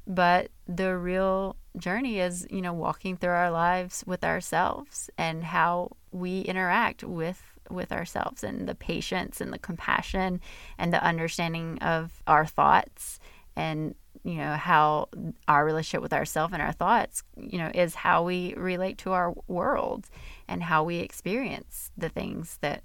But 0.08 0.50
the 0.68 0.98
real 0.98 1.56
journey 1.78 2.20
is, 2.20 2.48
you 2.50 2.62
know, 2.62 2.74
walking 2.74 3.18
through 3.18 3.32
our 3.32 3.52
lives 3.52 4.04
with 4.06 4.24
ourselves 4.24 5.10
and 5.18 5.44
how 5.44 5.92
we 6.12 6.42
interact 6.42 7.04
with 7.04 7.42
with 7.70 7.92
ourselves 7.94 8.44
and 8.44 8.68
the 8.68 8.76
patience 8.76 9.40
and 9.40 9.54
the 9.54 9.60
compassion 9.60 10.42
and 10.78 10.92
the 10.92 11.02
understanding 11.02 11.80
of 11.80 12.22
our 12.28 12.46
thoughts 12.46 13.18
and 13.56 13.96
you 14.24 14.36
know 14.36 14.54
how 14.56 15.08
our 15.48 15.66
relationship 15.66 16.02
with 16.02 16.14
ourselves 16.14 16.54
and 16.54 16.62
our 16.62 16.72
thoughts 16.72 17.24
you 17.36 17.58
know 17.58 17.72
is 17.74 17.96
how 17.96 18.24
we 18.24 18.54
relate 18.56 18.98
to 19.00 19.12
our 19.12 19.34
world 19.48 20.08
and 20.48 20.62
how 20.62 20.84
we 20.84 20.98
experience 20.98 21.92
the 21.98 22.10
things 22.10 22.58
that 22.62 22.84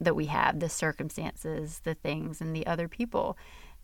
that 0.00 0.16
we 0.16 0.26
have, 0.26 0.60
the 0.60 0.68
circumstances, 0.68 1.80
the 1.84 1.94
things, 1.94 2.40
and 2.40 2.54
the 2.54 2.66
other 2.66 2.88
people. 2.88 3.36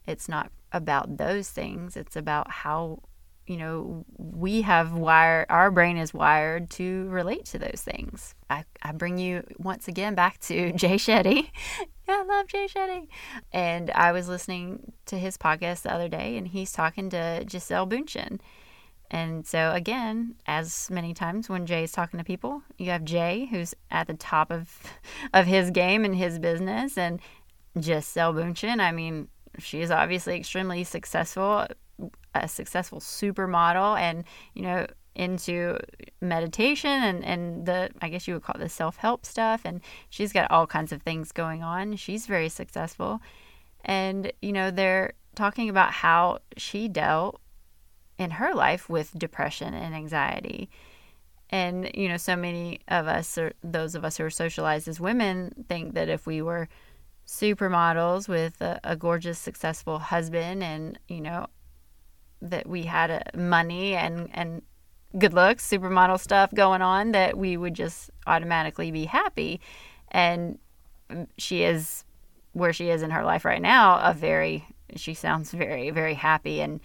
It's 0.06 0.28
not 0.28 0.50
about 0.72 1.16
those 1.16 1.48
things. 1.48 1.96
It's 1.96 2.16
about 2.16 2.50
how, 2.50 3.00
you 3.46 3.56
know, 3.56 4.04
we 4.16 4.62
have 4.62 4.92
wired, 4.92 5.46
our 5.50 5.70
brain 5.70 5.96
is 5.96 6.14
wired 6.14 6.70
to 6.70 7.08
relate 7.08 7.44
to 7.46 7.58
those 7.58 7.82
things. 7.82 8.34
I, 8.48 8.64
I 8.82 8.92
bring 8.92 9.18
you 9.18 9.44
once 9.58 9.88
again 9.88 10.14
back 10.14 10.38
to 10.42 10.72
Jay 10.76 10.96
Shetty. 10.96 11.50
I 12.08 12.22
love 12.22 12.46
Jay 12.48 12.66
Shetty. 12.66 13.08
And 13.52 13.90
I 13.90 14.12
was 14.12 14.28
listening 14.28 14.92
to 15.06 15.18
his 15.18 15.36
podcast 15.36 15.82
the 15.82 15.92
other 15.92 16.08
day, 16.08 16.36
and 16.36 16.48
he's 16.48 16.72
talking 16.72 17.10
to 17.10 17.44
Gisele 17.46 17.86
Bündchen 17.86 18.40
and 19.10 19.46
so 19.46 19.72
again, 19.72 20.34
as 20.46 20.90
many 20.90 21.14
times 21.14 21.48
when 21.48 21.66
Jay 21.66 21.84
is 21.84 21.92
talking 21.92 22.18
to 22.18 22.24
people, 22.24 22.62
you 22.78 22.90
have 22.90 23.04
Jay 23.04 23.46
who's 23.50 23.74
at 23.90 24.08
the 24.08 24.14
top 24.14 24.50
of 24.50 24.92
of 25.32 25.46
his 25.46 25.70
game 25.70 26.04
and 26.04 26.16
his 26.16 26.38
business, 26.38 26.98
and 26.98 27.20
Gisele 27.78 28.34
Bündchen. 28.34 28.80
I 28.80 28.92
mean, 28.92 29.28
she 29.58 29.80
is 29.80 29.90
obviously 29.90 30.36
extremely 30.36 30.82
successful, 30.84 31.66
a 32.34 32.48
successful 32.48 33.00
supermodel, 33.00 33.98
and 33.98 34.24
you 34.54 34.62
know 34.62 34.86
into 35.14 35.78
meditation 36.20 36.90
and 36.90 37.24
and 37.24 37.66
the 37.66 37.90
I 38.02 38.08
guess 38.08 38.26
you 38.26 38.34
would 38.34 38.42
call 38.42 38.56
it 38.56 38.60
the 38.60 38.68
self 38.68 38.96
help 38.96 39.24
stuff, 39.24 39.62
and 39.64 39.80
she's 40.10 40.32
got 40.32 40.50
all 40.50 40.66
kinds 40.66 40.92
of 40.92 41.02
things 41.02 41.32
going 41.32 41.62
on. 41.62 41.96
She's 41.96 42.26
very 42.26 42.48
successful, 42.48 43.20
and 43.84 44.32
you 44.42 44.52
know 44.52 44.70
they're 44.70 45.14
talking 45.34 45.68
about 45.68 45.92
how 45.92 46.38
she 46.56 46.88
dealt 46.88 47.40
in 48.18 48.32
her 48.32 48.54
life 48.54 48.88
with 48.88 49.18
depression 49.18 49.74
and 49.74 49.94
anxiety. 49.94 50.70
And, 51.50 51.90
you 51.94 52.08
know, 52.08 52.16
so 52.16 52.36
many 52.36 52.80
of 52.88 53.06
us, 53.06 53.36
or 53.38 53.52
those 53.62 53.94
of 53.94 54.04
us 54.04 54.16
who 54.16 54.24
are 54.24 54.30
socialized 54.30 54.88
as 54.88 55.00
women, 55.00 55.64
think 55.68 55.94
that 55.94 56.08
if 56.08 56.26
we 56.26 56.42
were 56.42 56.68
supermodels 57.26 58.28
with 58.28 58.60
a, 58.60 58.80
a 58.84 58.96
gorgeous, 58.96 59.38
successful 59.38 59.98
husband 59.98 60.62
and, 60.62 60.98
you 61.08 61.20
know, 61.20 61.46
that 62.50 62.68
we 62.68 62.82
had 62.82 63.10
a, 63.10 63.36
money 63.36 63.94
and, 63.94 64.28
and 64.32 64.62
good 65.18 65.32
looks, 65.32 65.68
supermodel 65.68 66.20
stuff 66.20 66.52
going 66.54 66.82
on, 66.82 67.12
that 67.12 67.36
we 67.36 67.56
would 67.56 67.74
just 67.74 68.10
automatically 68.26 68.90
be 68.90 69.04
happy. 69.04 69.60
And 70.08 70.58
she 71.38 71.62
is 71.62 72.04
where 72.52 72.72
she 72.72 72.88
is 72.90 73.02
in 73.02 73.10
her 73.10 73.24
life 73.24 73.44
right 73.44 73.62
now, 73.62 73.98
a 73.98 74.14
very, 74.14 74.64
she 74.96 75.14
sounds 75.14 75.50
very, 75.52 75.90
very 75.90 76.14
happy 76.14 76.60
and, 76.60 76.80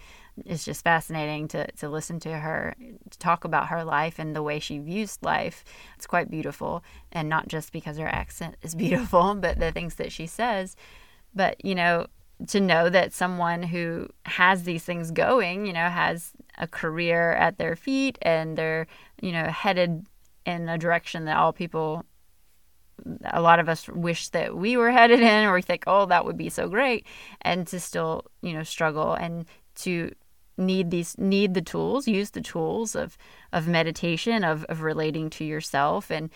it's 0.46 0.64
just 0.64 0.84
fascinating 0.84 1.48
to, 1.48 1.70
to 1.72 1.88
listen 1.88 2.20
to 2.20 2.38
her 2.38 2.74
to 3.10 3.18
talk 3.18 3.44
about 3.44 3.68
her 3.68 3.84
life 3.84 4.18
and 4.18 4.34
the 4.34 4.42
way 4.42 4.58
she 4.58 4.78
views 4.78 5.18
life. 5.22 5.64
It's 5.96 6.06
quite 6.06 6.30
beautiful. 6.30 6.82
And 7.12 7.28
not 7.28 7.48
just 7.48 7.72
because 7.72 7.98
her 7.98 8.08
accent 8.08 8.56
is 8.62 8.74
beautiful, 8.76 9.34
but 9.34 9.58
the 9.58 9.72
things 9.72 9.96
that 9.96 10.12
she 10.12 10.26
says. 10.26 10.76
But, 11.34 11.64
you 11.64 11.74
know, 11.74 12.06
to 12.48 12.60
know 12.60 12.88
that 12.88 13.12
someone 13.12 13.62
who 13.62 14.08
has 14.24 14.64
these 14.64 14.84
things 14.84 15.10
going, 15.10 15.66
you 15.66 15.72
know, 15.72 15.88
has 15.88 16.32
a 16.58 16.66
career 16.66 17.32
at 17.32 17.58
their 17.58 17.76
feet 17.76 18.18
and 18.22 18.56
they're, 18.56 18.86
you 19.20 19.32
know, 19.32 19.44
headed 19.44 20.06
in 20.46 20.68
a 20.68 20.78
direction 20.78 21.26
that 21.26 21.36
all 21.36 21.52
people 21.52 22.04
a 23.24 23.40
lot 23.40 23.58
of 23.58 23.68
us 23.68 23.88
wish 23.88 24.28
that 24.28 24.54
we 24.54 24.76
were 24.76 24.90
headed 24.90 25.20
in 25.20 25.44
or 25.44 25.54
we 25.54 25.62
think 25.62 25.84
oh 25.86 26.04
that 26.06 26.24
would 26.24 26.36
be 26.36 26.50
so 26.50 26.68
great 26.68 27.06
and 27.40 27.66
to 27.66 27.80
still 27.80 28.24
you 28.42 28.52
know 28.52 28.62
struggle 28.62 29.14
and 29.14 29.46
to 29.74 30.12
need 30.58 30.90
these 30.90 31.16
need 31.16 31.54
the 31.54 31.62
tools 31.62 32.06
use 32.06 32.30
the 32.30 32.40
tools 32.40 32.94
of 32.94 33.16
of 33.52 33.66
meditation 33.66 34.44
of, 34.44 34.64
of 34.64 34.82
relating 34.82 35.30
to 35.30 35.44
yourself 35.44 36.10
and 36.10 36.30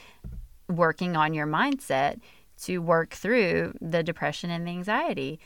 working 0.68 1.16
on 1.16 1.34
your 1.34 1.46
mindset 1.46 2.18
to 2.56 2.78
work 2.78 3.10
through 3.10 3.74
the 3.80 4.02
depression 4.02 4.50
and 4.50 4.66
the 4.66 4.70
anxiety 4.70 5.38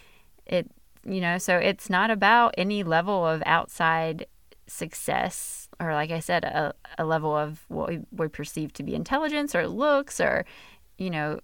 it 0.48 0.70
you 1.04 1.20
know 1.20 1.38
so 1.38 1.56
it's 1.56 1.88
not 1.88 2.10
about 2.10 2.54
any 2.58 2.82
level 2.82 3.26
of 3.26 3.42
outside 3.46 4.26
success 4.66 5.68
or 5.80 5.94
like 5.94 6.10
i 6.10 6.20
said 6.20 6.44
a, 6.44 6.74
a 6.98 7.04
level 7.04 7.34
of 7.34 7.64
what 7.68 7.88
we, 7.88 8.00
we 8.12 8.28
perceive 8.28 8.72
to 8.72 8.82
be 8.82 8.94
intelligence 8.94 9.54
or 9.54 9.66
looks 9.66 10.20
or 10.20 10.44
you 10.98 11.08
know 11.08 11.38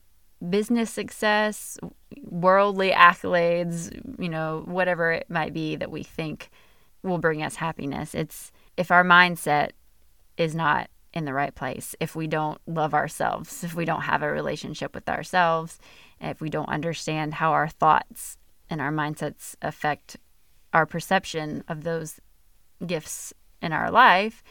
business 0.50 0.90
success 0.90 1.78
worldly 2.24 2.90
accolades 2.90 3.90
you 4.20 4.28
know 4.28 4.62
whatever 4.66 5.12
it 5.12 5.26
might 5.30 5.54
be 5.54 5.76
that 5.76 5.90
we 5.90 6.02
think 6.02 6.50
will 7.04 7.18
bring 7.18 7.42
us 7.42 7.56
happiness. 7.56 8.14
It's 8.14 8.50
if 8.76 8.90
our 8.90 9.04
mindset 9.04 9.70
is 10.36 10.54
not 10.54 10.88
in 11.12 11.26
the 11.26 11.34
right 11.34 11.54
place, 11.54 11.94
if 12.00 12.16
we 12.16 12.26
don't 12.26 12.58
love 12.66 12.94
ourselves, 12.94 13.62
if 13.62 13.74
we 13.74 13.84
don't 13.84 14.02
have 14.02 14.22
a 14.22 14.32
relationship 14.32 14.94
with 14.94 15.08
ourselves, 15.08 15.78
if 16.20 16.40
we 16.40 16.50
don't 16.50 16.68
understand 16.68 17.34
how 17.34 17.52
our 17.52 17.68
thoughts 17.68 18.36
and 18.70 18.80
our 18.80 18.92
mindsets 18.92 19.54
affect 19.62 20.16
our 20.72 20.86
perception 20.86 21.62
of 21.68 21.84
those 21.84 22.20
gifts 22.84 23.32
in 23.62 23.72
our 23.72 23.90
life, 23.90 24.42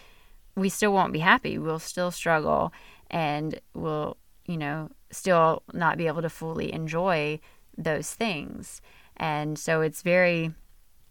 we 0.55 0.69
still 0.69 0.93
won't 0.93 1.13
be 1.13 1.19
happy. 1.19 1.57
We'll 1.57 1.79
still 1.79 2.11
struggle 2.11 2.71
and 3.09 3.59
we'll, 3.73 4.17
you 4.45 4.57
know, 4.57 4.89
still 5.11 5.63
not 5.73 5.97
be 5.97 6.07
able 6.07 6.21
to 6.21 6.29
fully 6.29 6.73
enjoy 6.73 7.39
those 7.77 8.11
things. 8.13 8.81
And 9.17 9.57
so 9.57 9.81
it's 9.81 10.01
very 10.01 10.53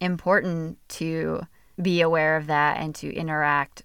important 0.01 0.77
to 0.89 1.41
be 1.81 2.01
aware 2.01 2.37
of 2.37 2.47
that 2.47 2.77
and 2.77 2.93
to 2.95 3.13
interact 3.13 3.83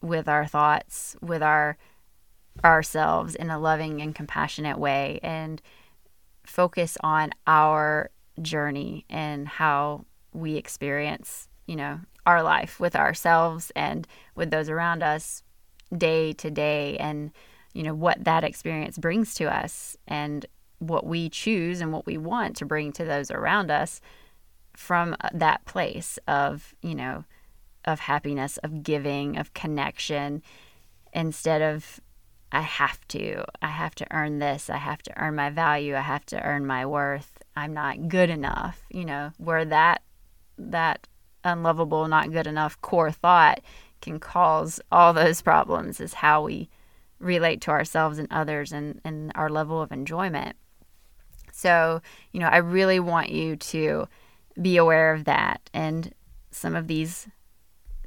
with 0.00 0.28
our 0.28 0.46
thoughts, 0.46 1.16
with 1.20 1.42
our 1.42 1.76
ourselves 2.64 3.34
in 3.34 3.48
a 3.48 3.58
loving 3.58 4.02
and 4.02 4.14
compassionate 4.14 4.78
way 4.78 5.18
and 5.22 5.62
focus 6.44 6.98
on 7.00 7.30
our 7.46 8.10
journey 8.42 9.04
and 9.08 9.48
how 9.48 10.04
we 10.32 10.56
experience, 10.56 11.48
you 11.66 11.76
know, 11.76 12.00
our 12.26 12.42
life 12.42 12.78
with 12.78 12.94
ourselves 12.96 13.72
and 13.74 14.06
with 14.34 14.50
those 14.50 14.68
around 14.68 15.02
us 15.02 15.42
day 15.96 16.32
to 16.32 16.50
day 16.50 16.96
and 16.98 17.32
you 17.74 17.82
know 17.82 17.94
what 17.94 18.24
that 18.24 18.44
experience 18.44 18.96
brings 18.96 19.34
to 19.34 19.44
us 19.44 19.96
and 20.06 20.46
what 20.78 21.06
we 21.06 21.28
choose 21.28 21.80
and 21.80 21.92
what 21.92 22.06
we 22.06 22.16
want 22.16 22.56
to 22.56 22.64
bring 22.64 22.92
to 22.92 23.04
those 23.04 23.30
around 23.30 23.70
us 23.70 24.00
from 24.76 25.14
uh, 25.20 25.28
that 25.32 25.64
place 25.64 26.18
of, 26.26 26.74
you 26.82 26.94
know, 26.94 27.24
of 27.84 28.00
happiness, 28.00 28.56
of 28.58 28.82
giving, 28.82 29.36
of 29.36 29.54
connection, 29.54 30.42
instead 31.12 31.62
of, 31.62 32.00
I 32.50 32.62
have 32.62 33.06
to, 33.08 33.44
I 33.60 33.68
have 33.68 33.94
to 33.96 34.06
earn 34.10 34.38
this, 34.38 34.68
I 34.68 34.76
have 34.76 35.02
to 35.02 35.18
earn 35.20 35.34
my 35.34 35.50
value, 35.50 35.94
I 35.94 36.00
have 36.00 36.26
to 36.26 36.42
earn 36.42 36.66
my 36.66 36.84
worth, 36.84 37.31
I'm 37.54 37.74
not 37.74 38.08
good 38.08 38.30
enough, 38.30 38.80
you 38.90 39.04
know, 39.04 39.32
where 39.38 39.64
that, 39.64 40.02
that 40.58 41.06
unlovable, 41.44 42.08
not 42.08 42.32
good 42.32 42.46
enough 42.46 42.80
core 42.80 43.10
thought 43.10 43.60
can 44.00 44.18
cause 44.18 44.80
all 44.90 45.12
those 45.12 45.42
problems 45.42 46.00
is 46.00 46.14
how 46.14 46.42
we 46.42 46.68
relate 47.18 47.60
to 47.62 47.70
ourselves 47.70 48.18
and 48.18 48.28
others 48.30 48.72
and, 48.72 49.00
and 49.04 49.32
our 49.34 49.48
level 49.48 49.80
of 49.80 49.92
enjoyment. 49.92 50.56
So, 51.52 52.02
you 52.32 52.40
know, 52.40 52.48
I 52.48 52.58
really 52.58 52.98
want 52.98 53.30
you 53.30 53.56
to 53.56 54.08
be 54.60 54.76
aware 54.76 55.12
of 55.12 55.24
that 55.24 55.70
and 55.72 56.12
some 56.50 56.74
of 56.74 56.86
these 56.88 57.28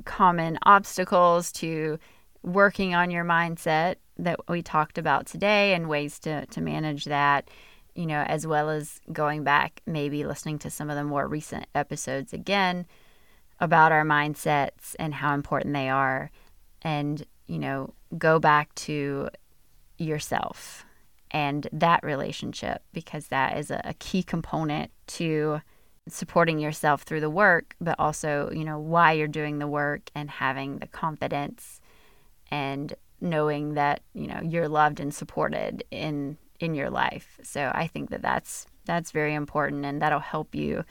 common 0.03 0.60
obstacles 0.63 1.51
to 1.53 1.97
working 2.43 2.93
on 2.93 3.10
your 3.10 3.23
mindset 3.23 3.95
that 4.17 4.39
we 4.47 4.62
talked 4.62 4.97
about 4.97 5.25
today 5.25 5.73
and 5.73 5.89
ways 5.89 6.19
to, 6.19 6.45
to 6.47 6.62
manage 6.62 7.05
that, 7.05 7.49
you 7.95 8.05
know, 8.05 8.21
as 8.27 8.45
well 8.45 8.69
as 8.69 8.99
going 9.12 9.43
back, 9.43 9.81
maybe 9.86 10.25
listening 10.25 10.60
to 10.60 10.69
some 10.69 10.89
of 10.89 10.97
the 10.97 11.03
more 11.03 11.27
recent 11.27 11.65
episodes 11.73 12.34
again 12.34 12.86
about 13.60 13.91
our 13.91 14.03
mindsets 14.03 14.95
and 14.99 15.13
how 15.13 15.34
important 15.34 15.73
they 15.73 15.89
are. 15.89 16.29
And, 16.81 17.25
you 17.47 17.58
know, 17.58 17.93
go 18.17 18.38
back 18.38 18.75
to 18.75 19.29
yourself 19.97 20.86
and 21.31 21.67
that 21.71 22.03
relationship 22.03 22.84
because 22.93 23.27
that 23.27 23.58
is 23.58 23.71
a, 23.71 23.81
a 23.86 23.93
key 23.95 24.23
component 24.23 24.91
to 25.08 25.62
supporting 26.08 26.60
yourself 26.60 27.03
through 27.03 27.21
the 27.21 27.29
work, 27.29 27.75
but 27.81 27.95
also, 27.97 28.51
you 28.53 28.63
know, 28.63 28.77
why 28.77 29.13
you're 29.13 29.27
doing 29.27 29.58
the 29.58 29.67
work 29.67 30.12
and 30.13 30.29
having 30.29 30.77
the 30.77 30.88
confidence 30.88 31.79
and 32.51 32.93
knowing 33.21 33.73
that, 33.73 34.01
you 34.13 34.27
know, 34.27 34.39
you're 34.43 34.69
loved 34.69 34.99
and 34.99 35.13
supported 35.13 35.84
in 35.89 36.38
in 36.59 36.75
your 36.75 36.89
life. 36.89 37.39
So 37.43 37.71
I 37.73 37.87
think 37.87 38.09
that 38.09 38.21
that's 38.21 38.65
that's 38.85 39.11
very 39.11 39.33
important 39.33 39.85
and 39.85 40.01
that'll 40.01 40.19
help 40.19 40.53
you 40.53 40.85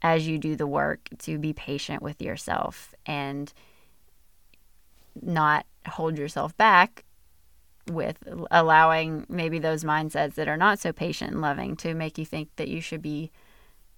as 0.00 0.26
you 0.26 0.38
do 0.38 0.56
the 0.56 0.66
work 0.66 1.08
to 1.18 1.38
be 1.38 1.52
patient 1.52 2.02
with 2.02 2.20
yourself 2.20 2.94
and 3.06 3.52
not 5.20 5.66
hold 5.86 6.18
yourself 6.18 6.56
back 6.56 7.04
with 7.90 8.16
allowing 8.50 9.26
maybe 9.28 9.58
those 9.58 9.84
mindsets 9.84 10.34
that 10.34 10.48
are 10.48 10.56
not 10.56 10.78
so 10.78 10.92
patient 10.92 11.32
and 11.32 11.40
loving 11.40 11.76
to 11.76 11.94
make 11.94 12.16
you 12.16 12.24
think 12.24 12.48
that 12.56 12.68
you 12.68 12.80
should 12.80 13.02
be 13.02 13.30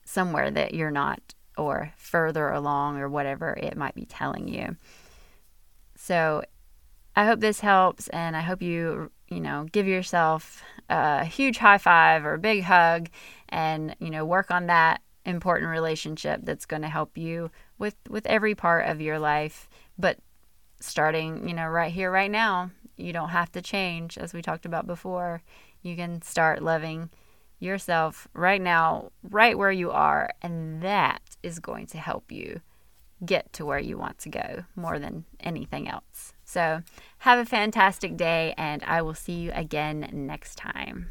somewhere 0.05 0.51
that 0.51 0.75
you're 0.75 0.91
not 0.91 1.21
or 1.57 1.93
further 1.97 2.51
along 2.51 2.99
or 2.99 3.09
whatever 3.09 3.53
it 3.53 3.77
might 3.77 3.95
be 3.95 4.05
telling 4.05 4.49
you. 4.49 4.77
So 5.97 6.43
I 7.15 7.27
hope 7.27 7.41
this 7.41 7.61
helps 7.61 8.09
and 8.09 8.37
I 8.37 8.41
hope 8.41 8.61
you, 8.61 9.11
you 9.29 9.41
know, 9.41 9.67
give 9.71 9.87
yourself 9.87 10.63
a 10.89 11.25
huge 11.25 11.59
high 11.59 11.79
five 11.79 12.25
or 12.25 12.35
a 12.35 12.39
big 12.39 12.63
hug 12.65 13.09
and, 13.49 13.97
you 13.99 14.11
know, 14.11 14.25
work 14.25 14.51
on 14.51 14.67
that 14.67 15.01
important 15.25 15.71
relationship 15.71 16.41
that's 16.43 16.67
going 16.67 16.83
to 16.83 16.89
help 16.89 17.17
you 17.17 17.51
with 17.79 17.97
with 18.09 18.27
every 18.27 18.55
part 18.55 18.87
of 18.87 19.01
your 19.01 19.19
life, 19.19 19.69
but 19.99 20.19
starting, 20.81 21.49
you 21.49 21.55
know, 21.55 21.67
right 21.67 21.93
here 21.93 22.11
right 22.11 22.31
now. 22.31 22.71
You 22.97 23.13
don't 23.13 23.31
have 23.31 23.51
to 23.53 23.63
change 23.63 24.19
as 24.19 24.33
we 24.33 24.43
talked 24.43 24.67
about 24.67 24.87
before. 24.87 25.43
You 25.83 25.97
can 25.97 26.23
start 26.23 26.63
loving 26.63 27.11
yourself 27.59 28.29
right 28.35 28.61
now, 28.61 29.11
right 29.23 29.59
where 29.59 29.73
you 29.73 29.91
are, 29.91 30.31
and 30.43 30.81
that 30.83 31.37
is 31.43 31.59
going 31.59 31.87
to 31.89 31.99
help 31.99 32.31
you 32.31 32.61
get 33.25 33.53
to 33.55 33.65
where 33.65 33.79
you 33.79 33.97
want 33.97 34.19
to 34.19 34.29
go 34.29 34.65
more 34.77 34.99
than 34.99 35.25
anything 35.41 35.89
else. 35.89 36.34
So, 36.45 36.83
have 37.19 37.39
a 37.39 37.45
fantastic 37.45 38.17
day, 38.17 38.55
and 38.57 38.83
I 38.85 39.03
will 39.03 39.15
see 39.15 39.33
you 39.33 39.51
again 39.55 40.09
next 40.13 40.57
time. 40.57 41.11